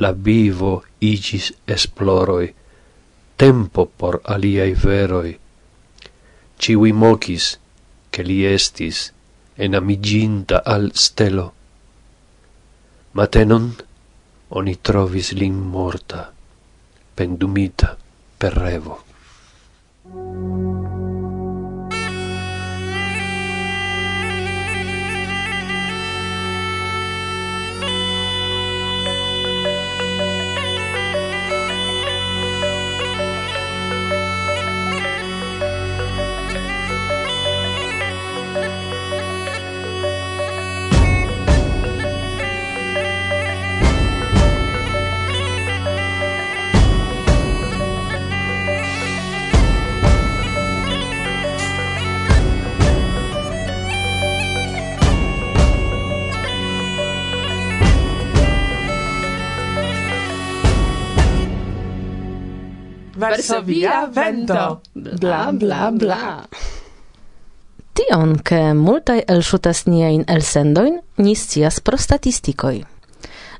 la 0.00 0.12
vivo 0.12 0.82
igis 1.00 1.52
esploroi, 1.66 2.54
tempo 3.36 3.84
por 3.84 4.22
aliai 4.24 4.72
veroi. 4.72 5.36
Ciui 6.62 6.92
mocis, 6.92 7.58
che 8.12 8.22
li 8.22 8.42
estis 8.44 9.06
enamiginta 9.56 10.60
al 10.64 10.90
stelo. 10.92 11.46
Matenon 13.16 13.72
oni 14.60 14.74
trovis 14.84 15.32
lin 15.32 15.56
morta, 15.56 16.26
pendumita 17.16 17.96
per 18.36 18.52
revo. 18.52 19.11
Varsovia 63.42 64.06
vento. 64.06 64.80
Bla, 64.94 65.50
bla, 65.52 65.90
bla. 65.90 66.46
Tion, 67.92 68.36
ke 68.38 68.70
multaj 68.70 69.24
elŝutas 69.26 69.80
niajn 69.90 70.22
elsendojn, 70.30 71.00
ni 71.18 71.34
scias 71.34 71.80
pro 71.82 71.98
statistikoj. 71.98 72.84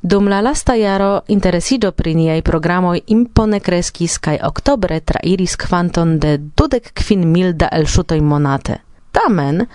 Dum 0.03 0.29
la 0.31 0.39
lasta 0.41 0.77
jaro 0.79 1.25
interesiĝo 1.27 1.91
pri 1.99 2.15
niaj 2.15 2.45
programoj 2.47 3.01
impone 3.15 3.59
kreskis 3.61 4.21
kaj 4.23 4.39
oktobre 4.47 5.01
trairis 5.01 5.57
kvanton 5.59 6.15
de 6.23 6.37
dudek 6.39 6.93
kvin 7.03 7.27
mil 7.33 7.51
da 7.53 7.71
elŝutoj 7.73 8.21
monate. 8.21 8.77
Tamen, 9.11 9.67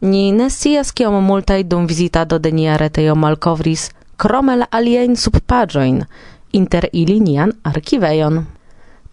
ni 0.00 0.32
ne 0.32 0.48
scias 0.50 0.90
kiom 0.90 1.20
multaj 1.24 1.62
dum 1.62 1.86
vizitado 1.86 2.38
de 2.38 2.50
nia 2.50 2.76
retejo 2.82 3.14
malkovris 3.14 3.92
krome 4.16 4.58
la 4.58 4.66
aliajn 4.70 5.14
subpaĝojn, 5.16 6.02
inter 6.52 6.88
ili 6.92 7.20
nian 7.20 7.54
arkivejon. 7.62 8.42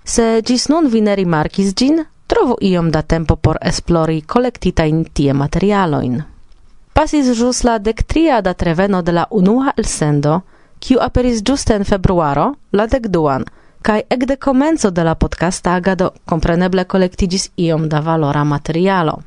Se 0.04 0.42
gis 0.46 0.70
nun 0.70 0.88
vi 0.88 1.02
ne 1.02 1.16
rimarkis 1.16 1.74
gin, 1.76 2.06
trovu 2.28 2.58
iom 2.62 2.92
da 2.92 3.02
tempo 3.02 3.36
por 3.36 3.58
esplori 3.62 4.22
collectitain 4.22 5.06
tie 5.14 5.34
materialoin. 5.34 6.22
Pasis 6.94 7.30
jus 7.40 7.64
la 7.64 7.78
dectria 7.80 8.42
da 8.42 8.54
treveno 8.54 9.02
de 9.02 9.12
la 9.12 9.26
unua 9.32 9.74
elsendo, 9.78 10.42
kiu 10.80 11.00
aperis 11.00 11.44
giuste 11.44 11.76
en 11.76 11.86
februaro, 11.86 12.54
la 12.72 12.88
decduan, 12.88 13.46
kai 13.82 14.04
ec 14.10 14.26
de 14.28 14.38
comenzo 14.38 14.92
de 14.92 15.04
la 15.04 15.16
podcasta 15.16 15.74
agado 15.76 16.14
compreneble 16.26 16.86
collectigis 16.86 17.52
iom 17.56 17.88
da 17.90 18.02
valora 18.02 18.44
materialo. 18.44 19.20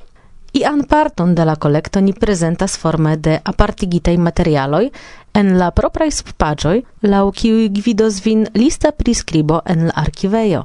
Ian 0.53 0.83
parton 0.85 1.35
de 1.35 1.45
la 1.45 1.57
collecto 1.57 2.01
ni 2.01 2.13
presentas 2.13 2.77
forme 2.77 3.17
de 3.17 3.41
apartigitei 3.45 4.19
materialoi, 4.19 4.91
en 5.35 5.57
la 5.59 5.71
propraj 5.71 6.11
sppaĝoj, 6.11 6.77
lau 7.09 7.31
kiuj 7.33 7.68
gvidos 7.79 8.21
vin 8.25 8.47
lista 8.55 8.92
prescribo 8.92 9.61
en 9.66 9.87
la 9.88 9.95
arkivejo. 10.05 10.62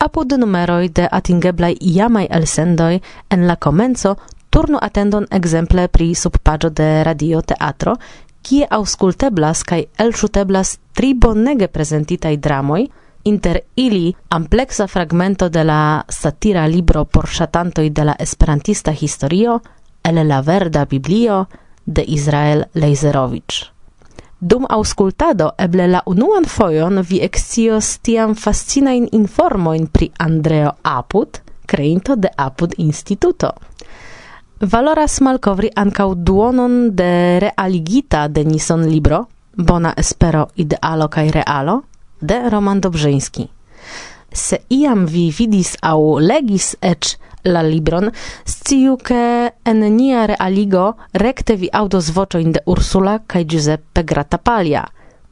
Apud 0.00 0.32
numeroi 0.40 0.88
de 0.88 1.08
atingeblai 1.12 1.74
iamai 1.80 2.26
elsendoi, 2.30 3.00
en 3.30 3.46
la 3.46 3.56
comenzo, 3.56 4.16
turnu 4.50 4.78
attendon 4.80 5.26
exemple 5.30 5.88
pri 5.88 6.14
subpagio 6.14 6.70
de 6.70 7.04
radio 7.04 7.42
teatro, 7.42 7.96
kie 8.42 8.64
aŭskulteblas 8.64 9.62
kaj 9.68 9.82
elŝuteblas 10.04 10.78
tri 10.96 11.12
bonege 11.14 11.68
prezentitaj 11.68 12.36
dramoj, 12.36 12.86
inter 13.24 13.60
ili 13.76 14.14
ampleksa 14.28 14.86
fragmento 14.86 15.48
de 15.48 15.64
la 15.64 16.02
satira 16.08 16.66
libro 16.66 17.04
por 17.04 17.28
ŝatantoj 17.28 17.90
de 17.90 18.04
la 18.04 18.16
esperantista 18.18 18.92
historio, 18.92 19.60
el 20.02 20.26
la 20.26 20.40
verda 20.40 20.86
biblio, 20.86 21.44
de 21.90 22.04
Israel 22.06 22.68
Lejzerowicz. 22.72 23.70
Dum 24.40 24.64
auscultado 24.68 25.50
eble 25.58 25.86
la 25.88 26.00
unuan 26.06 26.46
foion 26.48 27.02
vi 27.02 27.18
excios 27.20 27.98
tiam 28.00 28.34
fascinain 28.34 29.08
informoin 29.12 29.86
pri 29.86 30.12
Andreo 30.18 30.70
Apud, 30.82 31.42
creinto 31.66 32.16
de 32.16 32.30
Apud 32.36 32.72
Instituto. 32.78 33.52
Valoras 34.60 35.20
malcovri 35.20 35.70
ancau 35.76 36.14
duonon 36.14 36.96
de 36.96 37.40
realigita 37.40 38.28
de 38.28 38.44
Nison 38.44 38.86
Libro, 38.88 39.28
Bona 39.56 39.92
Espero 39.96 40.48
Idealo 40.54 41.08
kaj 41.08 41.30
Realo, 41.32 41.82
de 42.20 42.48
Roman 42.48 42.80
Dobrzyński 42.80 43.48
se 44.32 44.60
iam 44.68 45.06
vi 45.06 45.30
vidis 45.30 45.76
au 45.82 46.18
legis 46.18 46.76
ec 46.80 47.16
la 47.42 47.62
libron, 47.62 48.10
sciu 48.44 48.96
che 48.96 49.52
en 49.64 49.80
nia 49.96 50.26
realigo 50.26 50.96
recte 51.12 51.56
vi 51.56 51.68
audos 51.72 52.10
vocioin 52.12 52.52
de 52.52 52.60
Ursula 52.66 53.18
kaj 53.26 53.44
Giuseppe 53.44 54.04
Gratapalia, 54.04 54.84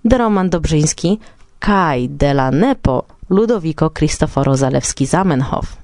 de 0.02 0.16
Roman 0.16 0.48
Dobrzyński 0.50 1.18
kai 1.58 2.08
de 2.08 2.32
la 2.34 2.50
nepo 2.50 3.04
Ludovico 3.28 3.90
Cristoforo 3.90 4.54
Zalewski-Zamenhof. 4.56 5.76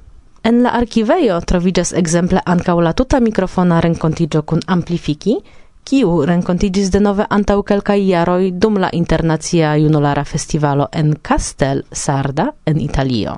En 0.45 0.63
la 0.63 0.75
archivejo 0.77 1.39
troviĝas 1.41 1.93
exemple 1.97 2.41
ancau 2.45 2.81
la 2.81 2.93
tuta 2.93 3.21
mikrofona 3.21 3.81
renkontiĝo 3.81 4.43
kun 4.43 4.61
amplifiki, 4.67 5.39
kiu 5.85 6.25
renkontigis 6.27 6.91
denove 6.91 7.27
antau 7.31 7.63
kelkaj 7.63 8.01
jaroj 8.09 8.51
dum 8.51 8.79
la 8.81 8.89
Internacia 8.93 9.77
Junulara 9.77 10.25
Festivalo 10.25 10.89
en 10.93 11.15
Castel 11.23 11.85
Sarda 11.93 12.53
en 12.67 12.81
Italio. 12.81 13.37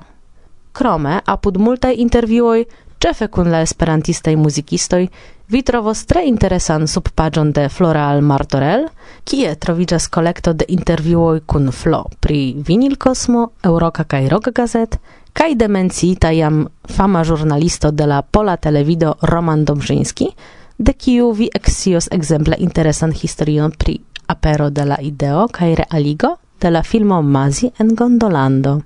Krome, 0.71 1.19
apud 1.25 1.57
multaj 1.57 1.95
intervjuoj, 1.97 2.65
ĉefe 2.99 3.27
kun 3.27 3.51
la 3.51 3.61
esperantistaj 3.65 4.35
muzikistoj, 4.35 5.07
vi 5.47 5.61
trovos 5.63 6.05
tre 6.05 6.25
interesan 6.27 6.87
subpaĝon 6.87 7.51
de 7.55 7.67
Floral 7.69 8.21
Martorell, 8.21 8.87
kie 9.23 9.53
troviĝas 9.55 10.07
kolekto 10.07 10.53
de 10.53 10.65
intervjuoj 10.67 11.41
kun 11.45 11.71
Flo 11.71 12.03
pri 12.19 12.55
Vinil 12.67 12.97
Cosmo, 13.03 13.49
Euroka 13.63 14.03
kaj 14.03 14.29
Rock 14.29 14.51
Gazet, 14.55 14.99
kaj 15.33 15.55
demenciita 15.55 16.31
jam 16.31 16.65
fama 16.95 17.23
ĵurnalisto 17.23 17.91
de 17.91 18.07
la 18.07 18.21
Pola 18.21 18.57
Televido 18.57 19.15
Roman 19.21 19.65
Dobrzyński, 19.65 20.29
de 20.77 20.93
kiu 20.93 21.31
vi 21.31 21.49
exios 21.53 22.07
exemple 22.11 22.55
interesan 22.59 23.11
historion 23.11 23.71
pri 23.71 23.99
apero 24.27 24.69
de 24.69 24.85
la 24.85 24.97
ideo 25.01 25.47
kaj 25.47 25.75
realigo 25.75 26.37
de 26.61 26.71
la 26.71 26.83
filmo 26.83 27.21
Mazi 27.21 27.71
en 27.79 27.95
Gondolando. 27.95 28.81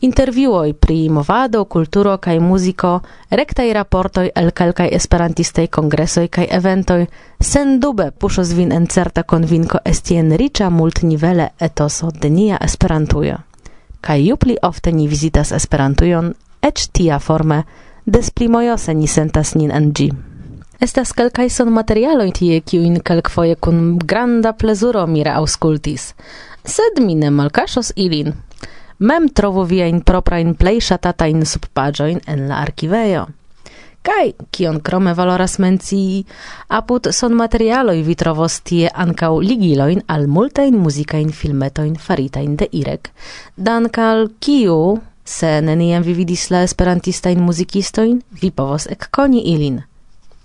Intervjuoj 0.00 0.72
pri 0.72 1.08
movado, 1.08 1.64
kulturo 1.64 2.16
kaj 2.16 2.38
muziko, 2.40 3.00
rektaj 3.30 3.72
raportoj 3.72 4.30
el 4.34 4.50
kelkaj 4.50 4.88
esperantistaj 4.96 5.66
kongresoj 5.66 6.28
kaj 6.28 6.46
eventoj 6.50 7.06
sendube 7.40 8.10
puŝos 8.10 8.54
vin 8.56 8.72
en 8.72 8.86
certa 8.86 9.22
konvinko 9.22 9.78
esti 9.84 10.16
en 10.16 10.32
riĉa 10.32 10.70
multnivele 10.70 11.48
etoso 11.60 12.10
de 12.10 12.30
nia 12.30 12.58
Esperantujo. 12.60 13.36
Kaj 14.00 14.26
ju 14.28 14.36
pli 14.36 14.56
ofte 14.62 14.92
ni 14.92 15.08
vizitas 15.08 15.52
Esperantujon, 15.52 16.34
eĉ 16.62 16.88
tia 16.92 17.18
forme, 17.18 17.62
des 18.06 18.30
pli 18.30 18.48
mojose 18.48 18.94
ni 18.94 19.06
sentas 19.06 19.54
nin 19.54 19.70
en 19.70 19.92
ĝi. 19.92 20.29
Estas 20.80 21.10
kelkaj 21.12 21.50
son 21.52 21.68
materialoj 21.76 22.30
tie, 22.32 22.60
kiujn 22.64 23.02
kelkfoje 23.04 23.58
kun 23.60 23.98
granda 24.00 24.54
plezuro 24.56 25.02
mira 25.06 25.34
reaŭskultis. 25.34 26.14
Sed 26.64 27.02
mi 27.04 27.14
ne 27.20 27.28
malkaŝos 27.30 27.92
ilin. 27.96 28.32
Mem 28.98 29.28
trovu 29.28 29.66
in 29.74 30.54
play 30.54 30.80
shatata 30.80 31.26
in 31.26 31.44
subpagioin 31.44 32.20
en 32.26 32.48
la 32.48 32.62
arkivejo. 32.62 33.26
Kai, 34.02 34.32
kion 34.50 34.80
krome 34.80 35.12
valoras 35.12 35.58
menci, 35.58 36.24
apud 36.68 37.12
son 37.12 37.34
materialoi 37.34 38.02
vi 38.02 38.14
trovos 38.14 38.60
tie 38.60 38.88
ancau 38.88 39.40
ligiloin 39.40 40.00
al 40.08 40.26
multain 40.26 40.74
musicain 40.78 41.30
filmetoin 41.30 41.96
faritain 41.96 42.56
de 42.56 42.68
Irek, 42.72 43.10
dankal 43.56 44.30
kiu, 44.40 45.00
se 45.24 45.60
neniam 45.60 46.02
vi 46.02 46.14
vidis 46.14 46.48
la 46.50 46.62
esperantistain 46.62 47.40
muzikistojn, 47.40 48.22
vi 48.40 48.50
povos 48.50 48.86
ekkoni 48.86 49.44
ilin. 49.52 49.82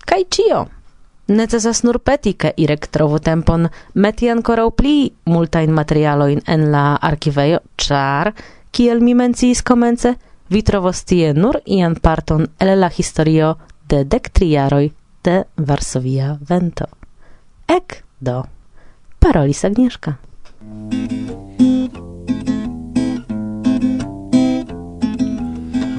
Kaj 0.06 0.22
cio! 0.30 0.66
Necesas 1.26 1.82
nur 1.82 1.98
peti, 1.98 2.36
ke 2.38 2.52
Irek 2.62 2.86
trovu 2.94 3.18
tempon 3.18 3.66
meti 3.98 4.28
ancora 4.30 4.68
pli 4.70 5.10
multain 5.26 5.72
materialoin 5.74 6.40
en 6.46 6.70
la 6.70 6.94
arkivejo, 6.94 7.58
char, 7.76 8.30
kiel 8.70 9.02
mi 9.02 9.14
menciis 9.18 9.62
komence, 9.66 10.14
vi 10.48 10.62
trovos 10.62 11.02
tie 11.02 11.32
nur 11.34 11.58
ian 11.66 11.96
parton 11.98 12.46
el 12.60 12.78
la 12.80 12.88
historio 12.88 13.56
de 13.88 14.04
dek 14.04 14.30
triaroi 14.30 14.92
de 15.24 15.44
Varsovia 15.56 16.38
vento. 16.48 16.86
Ek 17.66 18.04
do! 18.20 18.44
Parolis 19.18 19.64
Agnieszka. 19.64 20.14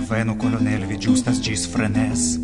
Venu, 0.07 0.37
kolonel, 0.39 0.87
vi 0.87 0.95
giustas 0.97 1.43
gis 1.43 1.67
frenes 1.67 2.37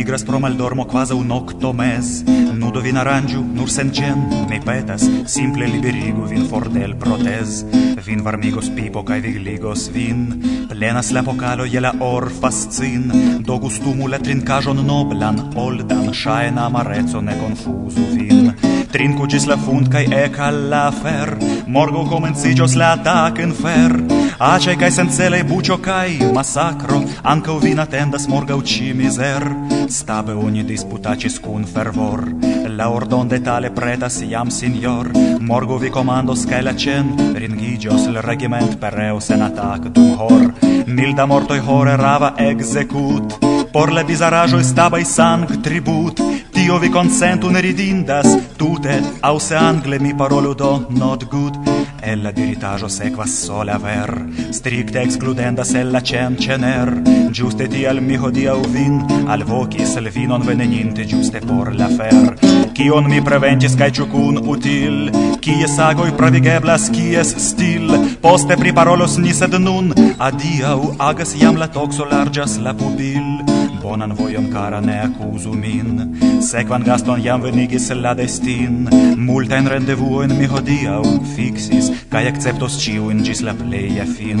Migras 0.00 0.24
pro 0.24 0.40
maldormo 0.40 0.86
quasi 0.86 1.12
un 1.12 1.30
octo 1.30 1.74
mes. 1.74 2.24
Nudo 2.54 2.80
vin 2.80 2.96
arangiu, 2.96 3.42
nur 3.44 3.68
sen 3.68 3.92
gen 3.92 4.46
Ne 4.48 4.58
petas, 4.58 5.02
simple 5.26 5.68
liberigu 5.68 6.24
vin 6.26 6.46
for 6.48 6.70
del 6.72 6.96
protez. 6.96 7.66
Vin 8.06 8.24
varmigos 8.24 8.70
pipo 8.70 9.04
cae 9.04 9.20
vigligos 9.20 9.90
vin 9.92 10.40
Plenas 10.70 11.12
la 11.12 11.22
pokalo 11.22 11.66
je 11.66 11.82
la 11.82 11.92
or 12.00 12.30
fascin. 12.30 13.44
Do 13.44 13.58
gustumu 13.58 14.08
la 14.08 14.18
trincajon 14.18 14.86
noblan, 14.86 15.52
oldan 15.54 16.14
Shaina 16.14 16.64
amarezzo 16.64 17.20
ne 17.20 17.36
confusu 17.36 18.06
vin. 18.16 18.69
Trinku 18.90 19.26
gis 19.30 19.44
la 19.46 19.54
fund 19.56 19.86
kai 19.86 20.06
ec 20.10 20.38
alla 20.42 20.90
fer. 20.90 21.36
Morgo 21.66 22.02
comencigios 22.10 22.74
la 22.74 22.92
atac 22.96 23.38
in 23.38 23.52
fer. 23.54 23.92
Ace 24.38 24.74
kai 24.76 24.90
sencelei 24.90 25.44
bucio 25.44 25.76
kai 25.78 26.18
massacro 26.32 27.02
Ancau 27.22 27.58
vin 27.60 27.78
attendas 27.78 28.26
morga 28.26 28.56
uci 28.56 28.92
miser. 28.92 29.46
Stabe 29.88 30.32
oni 30.32 30.64
disputacis 30.64 31.38
cun 31.38 31.64
fervor. 31.64 32.24
La 32.66 32.88
ordon 32.88 33.28
de 33.28 33.38
tale 33.40 33.70
pretas 33.70 34.22
iam 34.22 34.50
signor. 34.50 35.12
Morgo 35.38 35.78
vi 35.78 35.90
comandos 35.90 36.44
kai 36.46 36.62
la 36.62 36.74
cen 36.74 37.14
Ringigios 37.34 38.06
il 38.06 38.20
regiment 38.22 38.74
pereus 38.80 39.30
en 39.30 39.42
atac 39.42 39.86
dum 39.94 40.18
hor. 40.18 40.52
Milda 40.86 41.26
mortoi 41.26 41.60
hore 41.60 41.96
rava 41.96 42.34
execut. 42.36 43.38
Por 43.72 43.92
le 43.92 44.02
bizarajo 44.04 44.58
stabai 44.62 45.04
sang 45.04 45.46
tribut 45.62 46.29
tio 46.60 46.78
vi 46.78 46.90
consentu 46.90 47.50
ne 47.50 47.60
ridindas. 47.60 48.26
Tute, 48.56 49.00
au 49.20 49.38
se 49.38 49.56
angle 49.56 49.98
mi 49.98 50.12
parolu 50.14 50.54
do 50.54 50.86
not 50.90 51.24
good, 51.30 51.56
ella 52.02 52.32
diritajo 52.32 52.88
sequas 52.88 53.32
sola 53.46 53.78
ver, 53.78 54.10
stricte 54.52 55.00
excludendas 55.00 55.72
el 55.74 55.92
la 55.92 56.00
cen 56.00 56.36
cener, 56.36 56.90
giuste 57.32 57.68
tial 57.68 58.00
mi 58.00 58.16
u 58.16 58.62
vin, 58.74 59.00
al 59.28 59.44
vocis 59.44 59.96
el 59.96 60.10
vinon 60.10 60.42
veneninte 60.44 61.06
giuste 61.06 61.40
por 61.40 61.74
la 61.74 61.88
fer, 61.88 62.36
kion 62.74 63.08
mi 63.08 63.20
preventis 63.20 63.76
cae 63.76 63.90
ciucun 63.90 64.36
util, 64.46 65.10
kies 65.40 65.78
agoi 65.78 66.12
pravigeblas, 66.12 66.90
kies 66.90 67.34
stil, 67.38 67.88
poste 68.20 68.56
priparolos 68.56 69.18
ni 69.18 69.32
sed 69.32 69.54
nun, 69.58 69.94
adiau 70.18 70.94
agas 70.98 71.34
jam 71.40 71.56
la 71.56 71.68
toxo 71.68 72.04
largas 72.04 72.58
la 72.58 72.74
pupil, 72.74 73.49
Bonan 73.82 74.12
vojon 74.18 74.50
kara 74.52 74.80
ne 74.80 75.00
akuzu 75.06 75.52
min. 75.56 76.16
Sekvan 76.50 76.84
gaston 76.84 77.22
jam 77.24 77.42
venigis 77.42 77.90
la 77.94 78.14
destin. 78.14 78.88
Multajn 79.20 79.68
rendevuojn 79.68 80.32
mi 80.38 80.46
hodiaŭ 80.48 81.02
fixis 81.34 81.90
Kaj 82.12 82.22
akceptos 82.30 82.76
in 82.88 83.22
gis 83.24 83.42
la 83.46 83.52
pleja 83.54 84.06
fin 84.06 84.40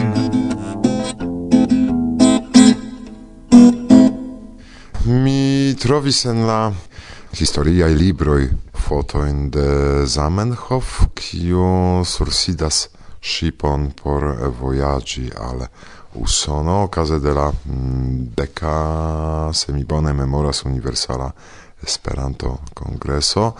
Mi 5.04 5.74
trovis 5.82 6.24
en 6.24 6.46
la 6.46 6.72
i 7.40 7.94
libroj 7.94 8.50
fotojn 8.74 9.50
de 9.50 10.06
Zamenhof, 10.06 11.06
kiu 11.14 12.02
sursidas 12.04 12.88
shipon 13.20 13.90
por 14.02 14.24
vojaĝi 14.60 15.30
al 15.36 15.66
Usono 16.14 16.82
okaze 16.82 17.18
de 17.18 17.32
la 17.32 17.52
mm, 17.52 18.34
deka 18.36 19.50
se 19.54 19.72
mi 19.72 19.84
bone 19.84 20.12
memoras 20.12 20.64
universala 20.64 21.30
Esperanto 21.82 22.58
kongreso 22.74 23.52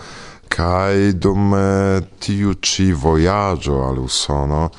kaj 0.51 1.11
dum 1.13 1.53
eh, 1.55 2.01
tiu 2.19 2.53
ĉi 2.53 2.91
vojaĝo 2.93 3.79
al 3.87 3.99
Usono 3.99 4.69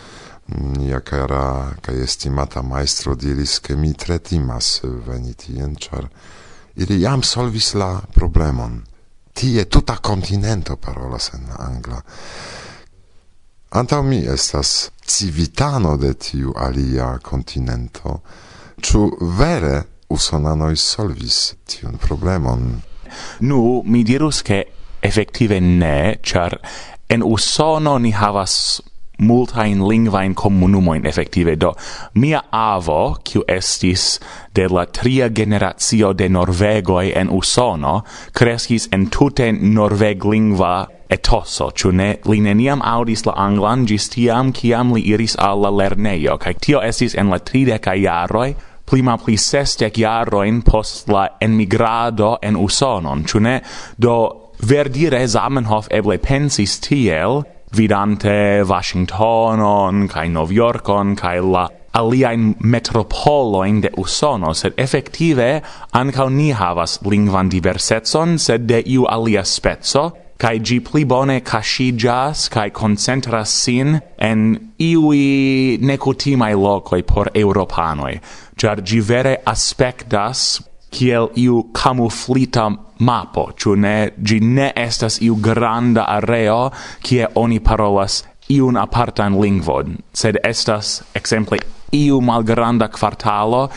nia 0.77 1.01
kara 1.01 1.73
kaj 1.81 2.03
estimata 2.05 2.63
majstro 2.63 3.15
diris 3.15 3.59
ke 3.59 3.77
mi 3.77 3.95
tre 3.95 4.19
timas 4.19 4.81
veni 4.85 5.35
tien 5.35 5.75
ĉar 5.77 6.09
ili 6.77 7.01
jam 7.01 7.23
solvis 7.23 7.75
la 7.75 8.01
problemon. 8.15 8.81
Tie 9.33 9.65
tuta 9.65 9.97
kontinento 9.97 10.77
parolas 10.77 11.31
en 11.35 11.49
angla. 11.59 12.03
Antau 13.73 14.03
mi 14.03 14.19
estas 14.29 14.91
civitano 15.07 15.97
de 15.97 16.13
tiu 16.15 16.53
alia 16.57 17.19
kontinento. 17.23 18.19
Ču 18.81 19.07
vere 19.39 19.83
usonanoi 20.13 20.77
solvis 20.77 21.55
tiun 21.65 21.97
problemon? 21.97 22.83
Nu, 23.41 23.83
mi 23.85 24.03
dirus 24.05 24.43
che 24.43 24.67
effettive 25.01 25.61
ne, 25.61 26.19
char 26.23 26.59
en 27.09 27.23
usono 27.23 27.97
ni 27.99 28.13
havas 28.13 28.83
multain 29.19 29.89
lingvain 29.89 30.35
communumoin 30.35 31.07
effective 31.07 31.57
do 31.57 31.73
mia 32.15 32.43
avo 32.51 33.17
kiu 33.25 33.43
estis 33.49 34.21
de 34.55 34.69
la 34.69 34.85
tria 34.85 35.29
generatio 35.29 36.13
de 36.13 36.29
norvegoi 36.29 37.13
en 37.17 37.31
usono 37.31 38.03
kreskis 38.33 38.89
en 38.93 39.07
tute 39.07 39.53
norveg 39.53 40.25
lingva 40.25 40.89
etoso, 41.13 41.71
ĉu 41.71 41.93
ne 41.93 42.09
li 42.29 42.41
neniam 42.41 42.83
audis 42.85 43.27
la 43.29 43.37
anglan 43.45 43.87
gis 43.87 44.09
tiam 44.13 44.53
kiam 44.57 44.93
li 44.97 45.05
iris 45.13 45.37
al 45.39 45.63
la 45.65 45.71
lerneio, 45.71 46.39
kaj 46.41 46.55
tio 46.65 46.83
estis 46.83 47.15
en 47.15 47.31
la 47.33 47.39
trideca 47.39 47.95
iaroi, 47.95 48.55
plima 48.89 49.17
pli 49.17 49.37
sestec 49.39 49.99
iaroin 50.03 50.63
post 50.63 51.09
la 51.09 51.27
emigrado 51.41 52.37
en 52.43 52.57
Usonon, 52.61 53.25
ĉu 53.25 53.41
ne? 53.41 53.61
Do 53.97 54.17
verdire 54.63 55.23
Zamenhof 55.27 55.89
eble 55.91 56.19
pensis 56.19 56.79
tiel, 56.85 57.43
vidante 57.73 58.63
Washingtonon 58.69 60.09
kai 60.13 60.29
New 60.29 60.53
Yorkon 60.53 61.17
kai 61.17 61.39
la 61.41 61.69
aliaen 61.97 62.55
metropoloin 62.61 63.81
de 63.81 63.91
Usono, 63.97 64.53
sed 64.53 64.77
effective 64.77 65.63
ancau 65.93 66.29
ni 66.31 66.51
havas 66.53 66.99
lingvan 67.05 67.49
diversetson, 67.53 68.39
sed 68.39 68.69
de 68.69 68.83
iu 68.87 69.07
alia 69.09 69.45
spezzo, 69.45 70.11
kai 70.43 70.59
gi 70.59 70.81
pli 70.83 71.05
bone 71.07 71.37
cascigas 71.47 72.49
kai 72.51 72.71
concentras 72.75 73.51
sin 73.65 74.01
en 74.19 74.41
iui 74.83 75.79
necotimae 75.79 76.57
locoi 76.59 77.03
por 77.07 77.31
europanoi, 77.43 78.19
char 78.59 78.83
gi 78.83 79.01
vere 79.11 79.37
aspectas 79.47 80.59
kiel 80.91 81.31
iu 81.39 81.71
camuflita 81.73 82.67
mapo, 82.99 83.45
ciu 83.57 83.77
ne, 83.77 84.11
gi 84.19 84.41
ne 84.41 84.73
estas 84.77 85.21
iu 85.23 85.39
granda 85.47 86.09
areo 86.17 86.73
kie 87.07 87.27
oni 87.35 87.61
parolas 87.61 88.25
iun 88.51 88.77
apartan 88.77 89.39
lingvon, 89.39 89.97
sed 90.13 90.41
estas, 90.45 91.05
exemple, 91.15 91.59
iu 91.95 92.21
malgranda 92.21 92.91
quartalo 92.91 93.69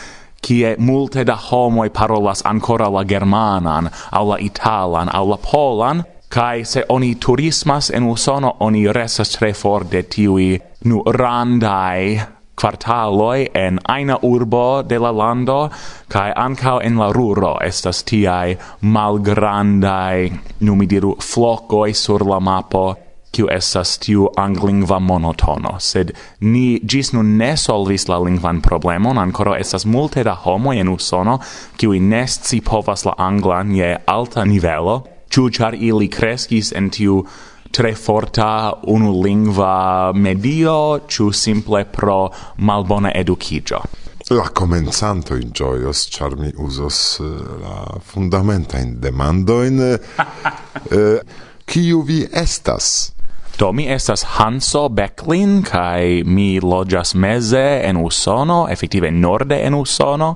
kie 0.42 0.76
multe 0.78 1.24
da 1.26 1.38
homoi 1.38 1.90
parolas 1.90 2.42
ancora 2.46 2.90
la 2.90 3.04
germanan, 3.04 3.90
au 4.12 4.26
la 4.30 4.38
italan, 4.42 5.10
au 5.14 5.30
la 5.30 5.38
polan, 5.38 6.04
Kai 6.36 6.66
se 6.66 6.84
oni 6.90 7.16
turismas 7.16 7.90
en 7.90 8.04
Usono 8.04 8.56
oni 8.60 8.94
restas 8.94 9.30
tre 9.38 9.54
for 9.54 9.86
de 9.92 10.02
tiui 10.04 10.58
nu 10.84 11.04
randai 11.08 12.20
quartaloi 12.62 13.46
en 13.56 13.80
aina 13.88 14.18
urbo 14.22 14.84
de 14.84 15.00
la 15.00 15.12
lando 15.12 15.70
kai 16.12 16.34
ancao 16.36 16.82
en 16.84 17.00
la 17.00 17.08
ruro 17.12 17.54
estas 17.64 18.04
tiai 18.04 18.58
malgrandai 18.82 20.32
numi 20.60 20.88
diru 20.88 21.16
flocoi 21.22 21.94
sur 21.94 22.28
la 22.28 22.40
mapo 22.40 22.96
kiu 23.32 23.48
estas 23.52 23.98
tiu 24.00 24.28
anglingva 24.38 25.00
monotono, 25.00 25.80
sed 25.80 26.12
ni 26.42 26.80
gis 26.84 27.14
nun 27.14 27.38
ne 27.38 27.56
solvis 27.58 28.08
la 28.08 28.20
lingvan 28.20 28.62
problemon, 28.62 29.18
ancora 29.18 29.58
estas 29.60 29.86
multe 29.86 30.24
da 30.24 30.36
homo 30.36 30.74
en 30.74 30.90
Usono, 30.90 31.40
kiu 31.78 32.00
ne 32.00 32.28
sci 32.28 32.62
povas 32.62 33.06
la 33.06 33.14
anglan 33.18 33.76
je 33.76 33.98
alta 34.08 34.46
nivelo, 34.46 35.04
Ciu 35.30 35.50
char 35.50 35.76
ili 35.76 36.08
crescis 36.08 36.72
en 36.72 36.90
tiu 36.90 37.24
tre 37.72 37.94
forta 37.96 38.74
unulingva 38.88 40.12
medio, 40.16 41.00
ciu 41.08 41.32
simple 41.32 41.86
pro 41.86 42.30
malbona 42.58 43.12
educigio? 43.16 43.82
La 44.30 44.50
comenzanto 44.50 45.36
in 45.36 45.52
gioios, 45.52 46.08
char 46.10 46.36
mi 46.36 46.52
usos 46.58 47.20
eh, 47.20 47.24
la 47.62 48.00
fundamenta 48.02 48.80
in 48.80 49.00
demandoin. 49.00 49.80
Eh, 49.80 50.00
eh, 50.98 51.20
kiu 51.66 52.02
vi 52.02 52.28
estas? 52.32 53.12
Do 53.58 53.72
mi 53.72 53.86
estas 53.88 54.24
Hanso 54.24 54.90
Becklin 54.90 55.62
kai 55.64 56.24
mi 56.26 56.60
loĝas 56.60 57.14
meze 57.16 57.82
en 57.84 57.98
Usono, 57.98 58.66
efektive 58.70 59.12
norde 59.12 59.62
en 59.64 59.74
Usono 59.74 60.36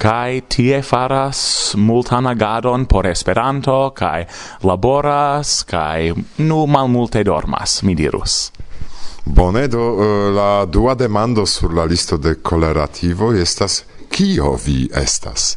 kai 0.00 0.40
tie 0.48 0.80
faras 0.82 1.74
multan 1.76 2.26
agadon 2.26 2.86
por 2.88 3.06
Esperanto 3.06 3.90
kai 3.92 4.24
laboras 4.64 5.64
kai 5.68 6.12
nu 6.38 6.66
malmulte 6.66 7.22
dormas 7.24 7.82
mi 7.82 7.94
dirus. 7.94 8.50
Bone, 9.24 9.68
do 9.68 10.00
eh, 10.00 10.30
la 10.32 10.64
dua 10.64 10.94
demando 10.94 11.44
sur 11.46 11.74
la 11.74 11.84
listo 11.84 12.16
de 12.16 12.34
colerativo 12.42 13.32
estas 13.32 13.84
kio 14.08 14.56
vi 14.56 14.88
estas? 14.94 15.56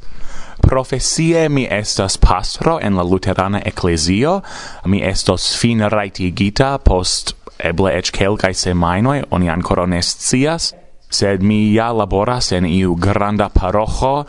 Profesie 0.62 1.50
mi 1.50 1.68
estas 1.72 2.18
pastro 2.18 2.80
en 2.80 2.96
la 2.96 3.04
luterana 3.04 3.62
ecclesio, 3.66 4.42
mi 4.86 5.02
estos 5.04 5.56
fin 5.56 5.80
raitigita 5.90 6.78
post 6.78 7.36
eble 7.60 7.98
ec 7.98 8.12
quelcae 8.12 8.54
semainoi, 8.54 9.24
oni 9.32 9.50
ancora 9.50 9.86
ne 9.86 10.02
sed 11.14 11.44
mi 11.46 11.60
ja 11.76 11.92
laboras 11.94 12.52
en 12.58 12.66
iu 12.66 12.96
granda 12.96 13.50
parocho 13.54 14.26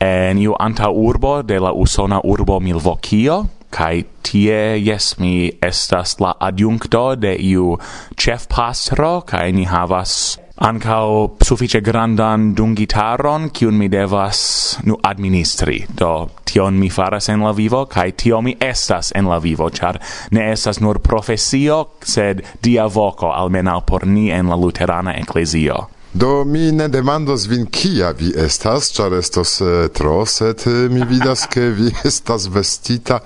en 0.00 0.38
iu 0.38 0.54
anta 0.58 0.90
urbo 0.90 1.42
de 1.42 1.58
la 1.58 1.72
usona 1.72 2.20
urbo 2.24 2.60
Milvokio 2.60 3.46
kai 3.70 4.04
tie 4.22 4.78
yes 4.78 5.16
mi 5.18 5.50
estas 5.62 6.20
la 6.20 6.34
adjuncto 6.40 7.16
de 7.16 7.34
iu 7.50 7.78
chef 8.16 8.46
pastro 8.48 9.20
kai 9.26 9.50
ni 9.52 9.64
havas 9.64 10.38
ancao 10.58 11.36
suffice 11.42 11.80
grandan 11.80 12.54
dungitaron 12.54 13.50
kiun 13.50 13.74
mi 13.78 13.88
devas 13.88 14.78
nu 14.84 14.96
administri. 15.02 15.84
Do 15.94 16.28
tion 16.44 16.78
mi 16.78 16.90
faras 16.90 17.28
en 17.28 17.40
la 17.40 17.52
vivo 17.52 17.84
kai 17.86 18.10
tio 18.12 18.40
mi 18.42 18.56
estas 18.60 19.12
en 19.14 19.28
la 19.28 19.38
vivo 19.38 19.70
char 19.70 20.00
ne 20.30 20.50
estas 20.52 20.80
nur 20.80 20.98
profesio 20.98 21.84
sed 22.02 22.42
dia 22.62 22.86
voco 22.86 23.30
almenau 23.30 23.80
por 23.86 24.06
ni 24.06 24.30
en 24.30 24.48
la 24.48 24.56
luterana 24.56 25.14
ecclesio 25.20 25.88
Do 26.18 26.44
mi 26.44 26.72
ne 26.72 26.88
demandos 26.88 27.46
vin 27.46 27.66
kia 27.66 28.10
vi 28.10 28.32
estas, 28.36 28.88
char 28.90 29.12
estos 29.14 29.60
eh, 29.60 29.88
tro, 29.94 30.24
sed 30.26 30.64
eh, 30.66 30.88
mi 30.90 31.04
vidas 31.06 31.44
ke 31.46 31.60
vi 31.60 31.92
estas 32.10 32.48
vestita 32.50 33.20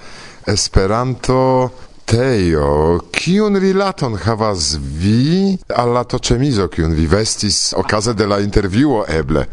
Esperanto 0.47 1.71
Teo, 2.05 3.01
kiun 3.17 3.57
rilaton 3.57 4.19
havas 4.27 4.75
vi 4.77 5.57
al 5.73 5.95
la 5.97 6.05
tocemizo 6.05 6.69
kiun 6.69 6.93
vi 6.93 7.07
vestis 7.07 7.73
okaze 7.77 8.13
de 8.13 8.27
la 8.27 8.43
intervjuo 8.45 9.07
eble? 9.09 9.47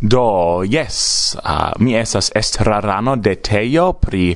Do, 0.00 0.64
yes, 0.66 1.36
uh, 1.36 1.40
ah, 1.44 1.72
mi 1.78 1.94
estas 1.94 2.32
estrarano 2.34 3.14
de 3.16 3.36
Teo 3.36 3.92
pri 3.92 4.34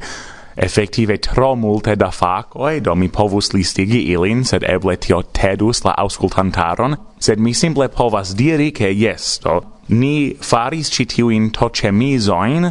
Effektive 0.56 1.18
tro 1.18 1.54
multe 1.56 1.96
da 1.96 2.10
facoi, 2.10 2.80
do 2.80 2.94
mi 2.94 3.08
povus 3.08 3.52
listigi 3.52 4.04
ilin, 4.14 4.44
sed 4.46 4.62
eble 4.68 4.96
tio 4.96 5.22
tedus 5.34 5.82
la 5.84 5.96
auscultantaron, 5.98 6.94
sed 7.18 7.42
mi 7.42 7.52
simple 7.52 7.88
povas 7.88 8.34
diri 8.38 8.70
che 8.70 8.92
yes, 8.92 9.40
do, 9.42 9.60
ni 9.88 10.34
faris 10.34 10.90
citiuin 10.94 11.50
tocemisoin, 11.50 12.70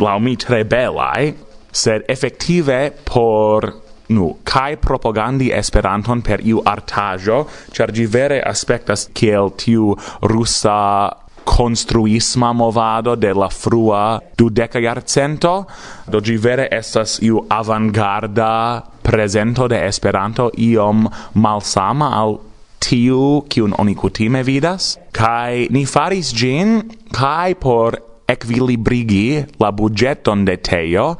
lau 0.00 0.18
mi 0.18 0.36
tre 0.36 0.64
belai, 0.64 1.34
sed 1.72 2.08
effektive 2.08 2.90
por 3.04 3.68
nu 4.10 4.38
kai 4.42 4.76
propagandi 4.76 5.52
esperanton 5.54 6.22
per 6.22 6.40
iu 6.42 6.62
artajo 6.66 7.44
char 7.70 7.92
gi 7.94 8.06
vere 8.06 8.40
aspektas 8.42 9.08
kiel 9.14 9.52
tiu 9.56 9.94
rusa 10.22 11.10
konstruisma 11.50 12.52
movado 12.52 13.16
de 13.16 13.32
la 13.34 13.48
frua 13.50 14.22
dudeca 14.38 14.78
jarcento, 14.78 15.66
do 16.06 16.20
gi 16.22 16.36
vere 16.38 16.68
estas 16.70 17.18
iu 17.26 17.42
avangarda 17.50 18.84
presento 19.02 19.66
de 19.66 19.80
Esperanto 19.88 20.50
iom 20.54 21.08
malsama 21.34 22.12
al 22.20 22.38
tiu 22.78 23.42
kiun 23.50 23.74
oni 23.82 23.96
kutime 23.98 24.44
vidas, 24.46 24.94
kai 25.10 25.66
ni 25.74 25.84
faris 25.84 26.30
gin, 26.30 26.86
kai 27.10 27.58
por 27.58 27.98
equilibrigi 28.30 29.42
la 29.58 29.72
budgeton 29.74 30.46
de 30.46 30.56
Teo, 30.56 31.16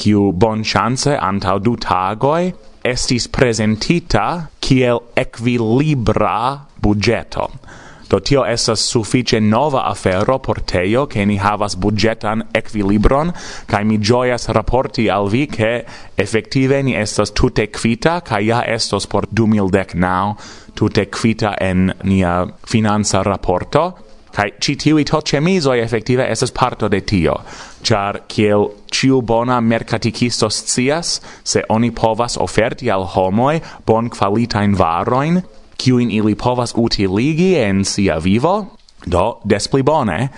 kiu 0.00 0.32
bon 0.32 0.64
chance 0.64 1.12
antau 1.12 1.60
du 1.60 1.76
tagoi, 1.76 2.54
estis 2.84 3.28
presentita 3.28 4.48
kiel 4.64 5.04
equilibra 5.14 6.64
budgeto. 6.80 7.50
Do 8.08 8.20
tio 8.20 8.44
estas 8.44 8.80
suffice 8.80 9.40
nova 9.40 9.86
afero 9.88 10.38
por 10.38 10.60
teio, 10.60 11.06
che 11.06 11.24
ni 11.24 11.36
havas 11.36 11.76
budgetan 11.76 12.42
equilibron, 12.52 13.32
cae 13.66 13.84
mi 13.84 13.98
gioias 13.98 14.48
raporti 14.48 15.08
al 15.08 15.28
vi, 15.28 15.46
che 15.46 15.84
efektive 16.14 16.82
ni 16.82 16.94
estas 16.94 17.32
tute 17.32 17.70
quita, 17.70 18.20
kaj 18.20 18.42
ja 18.44 18.62
estos 18.66 19.06
por 19.06 19.26
2019 19.26 20.36
tute 20.74 21.06
quita 21.06 21.54
en 21.60 21.92
nia 22.02 22.44
finanza 22.66 23.22
raporto, 23.22 23.94
kai 24.34 24.52
ci 24.58 24.74
tiui 24.76 25.04
tot 25.06 25.26
cemizoi 25.30 25.78
effective 25.80 26.26
estes 26.26 26.50
parto 26.50 26.88
de 26.88 27.00
tio, 27.06 27.36
char 27.82 28.24
kiel 28.26 28.66
ciu 28.90 29.20
bona 29.22 29.60
mercaticisto 29.60 30.50
scias, 30.50 31.20
se 31.44 31.62
oni 31.68 31.92
povas 31.94 32.36
oferti 32.36 32.90
al 32.90 33.06
homoi 33.14 33.60
bon 33.86 34.10
qualitain 34.10 34.74
varoin, 34.74 35.38
kiuin 35.76 36.10
ili 36.10 36.34
povas 36.34 36.74
utiligi 36.76 37.54
en 37.58 37.84
sia 37.84 38.18
vivo, 38.18 38.76
do 39.06 39.40
despli 39.44 39.82
bone, 39.82 40.28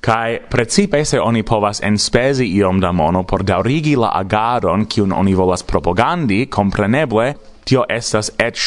kai 0.00 0.38
precipe 0.50 1.04
se 1.04 1.20
oni 1.20 1.42
povas 1.42 1.80
enspezi 1.82 2.44
iom 2.44 2.80
da 2.80 2.92
mono 2.92 3.22
por 3.22 3.44
daurigi 3.44 3.96
la 3.96 4.10
agadon 4.14 4.86
kiun 4.86 5.12
oni 5.12 5.34
volas 5.34 5.62
propagandi, 5.62 6.46
compreneble, 6.46 7.34
tio 7.64 7.84
estas 7.88 8.30
ec 8.38 8.58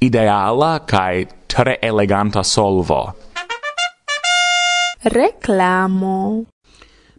ideala 0.00 0.78
kai 0.86 1.26
tre 1.46 1.78
eleganta 1.82 2.42
solvo. 2.42 3.12
Reclamo. 5.04 6.44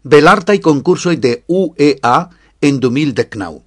Belartai 0.02 0.58
concursoi 0.58 1.16
de 1.16 1.42
UEA 1.48 2.28
en 2.60 2.80
2019. 2.80 3.62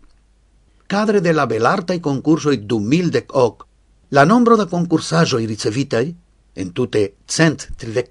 Cadre 0.88 1.22
de 1.22 1.34
la 1.34 1.46
Belartai 1.46 2.00
concursoi 2.00 2.58
2018 2.58 3.71
la 4.12 4.26
nombro 4.26 4.58
da 4.58 4.66
concursajo 4.68 5.40
i 5.40 5.46
ricevitai 5.48 6.16
en 6.56 6.72
tute 6.76 7.16
cent 7.26 7.70
tridek 7.80 8.10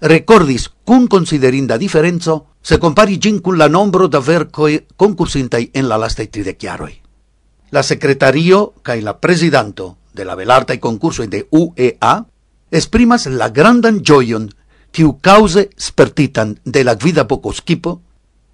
recordis 0.00 0.70
cun 0.84 1.08
considerinda 1.08 1.78
konsiderinda 1.78 2.46
se 2.62 2.78
compari 2.78 3.18
gin 3.18 3.40
cun 3.40 3.58
la 3.58 3.68
nombro 3.68 4.06
da 4.06 4.20
vercoi 4.20 4.86
concursintai 4.96 5.70
en 5.74 5.88
la 5.88 5.96
lasta 5.96 6.24
tridek 6.26 6.62
jaroj. 6.62 6.92
La 7.70 7.82
secretario 7.82 8.74
cae 8.82 9.02
la 9.02 9.18
presidanto 9.18 9.98
de 10.14 10.24
la 10.24 10.34
belartaj 10.34 10.78
konkursoj 10.78 11.26
de 11.28 11.46
UEA 11.50 12.24
esprimas 12.70 13.26
la 13.26 13.48
grandan 13.50 14.02
gioion 14.04 14.48
kiu 14.90 15.18
cause 15.20 15.70
spertitan 15.76 16.58
de 16.64 16.84
la 16.84 16.94
gvida 16.94 17.26
poco 17.26 17.52
skipo, 17.52 18.00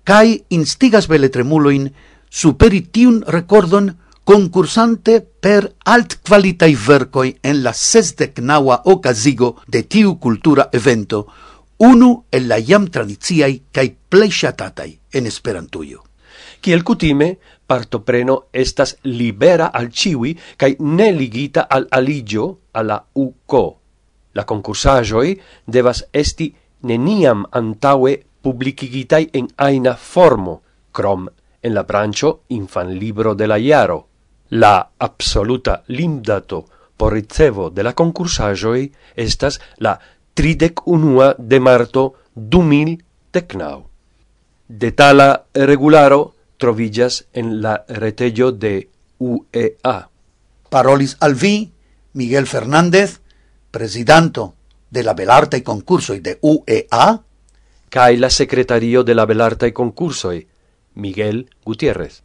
cae 0.04 0.44
instigas 0.48 1.06
veletremuloin 1.08 1.92
superi 2.30 2.80
tiun 2.80 3.22
recordon 3.28 3.92
concursante 4.24 5.20
per 5.20 5.74
altqualitai 5.82 6.74
vercoi 6.74 7.36
en 7.42 7.62
la 7.62 7.72
sesdecnaua 7.72 8.82
ocasigo 8.84 9.56
de 9.66 9.82
tiu 9.82 10.18
cultura 10.18 10.68
evento, 10.72 11.26
unu 11.78 12.24
el 12.30 12.46
la 12.46 12.58
iam 12.58 12.86
tradiziai 12.86 13.64
cae 13.72 13.90
pleishatatai 14.08 14.98
en 15.12 15.26
esperantuio. 15.26 16.04
Kiel 16.62 16.84
kutime, 16.86 17.38
partopreno 17.66 18.46
estas 18.52 18.94
libera 19.02 19.72
al 19.74 19.90
ciui 19.90 20.36
cae 20.56 20.76
ne 20.78 21.10
ligita 21.10 21.66
al 21.68 21.88
aligio 21.90 22.68
alla 22.72 23.02
UCO. 23.14 23.64
La 24.34 24.44
concursajoi 24.46 25.34
devas 25.66 26.04
esti 26.12 26.52
neniam 26.86 27.42
antaue 27.50 28.22
publicigitai 28.42 29.28
en 29.32 29.50
aina 29.56 29.96
formo, 29.96 30.62
crom 30.92 31.28
en 31.62 31.74
la 31.74 31.82
brancho 31.82 32.42
infan 32.48 32.94
libro 32.98 33.34
de 33.34 33.46
la 33.46 33.58
iaro. 33.58 34.11
La 34.54 34.90
absoluta 34.98 35.82
limdato 35.86 36.66
por 36.98 37.14
ricevo 37.14 37.70
de 37.70 37.82
la 37.82 37.94
concursajoi 37.94 38.92
estas 39.16 39.62
la 39.78 39.98
tridec 40.34 40.86
unua 40.86 41.34
de 41.38 41.58
marto 41.58 42.02
du 42.34 42.60
mil 42.60 43.02
tecnau. 43.30 43.88
De 44.68 44.92
tala 44.92 45.46
regularo 45.54 46.34
trovillas 46.58 47.24
en 47.32 47.62
la 47.62 47.86
retello 47.88 48.52
de 48.52 48.90
UEA. 49.18 50.10
Parolis 50.68 51.16
al 51.20 51.34
vi, 51.34 51.72
Miguel 52.12 52.46
Fernández, 52.46 53.22
presidanto 53.70 54.54
de 54.90 55.02
la 55.02 55.14
Belarta 55.14 55.62
Concursoi 55.62 56.20
de 56.20 56.38
UEA, 56.42 57.22
cae 57.88 58.18
la 58.18 58.28
secretario 58.28 59.02
de 59.02 59.14
la 59.14 59.24
Belarta 59.24 59.72
Concursoi, 59.72 60.46
Miguel 60.92 61.48
Gutiérrez. 61.64 62.21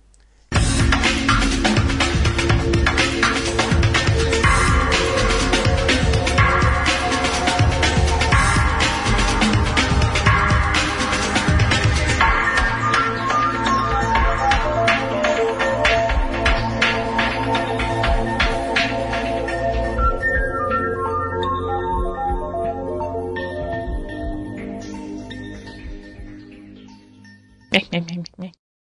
Nick, 27.78 27.92
Nick, 27.94 28.07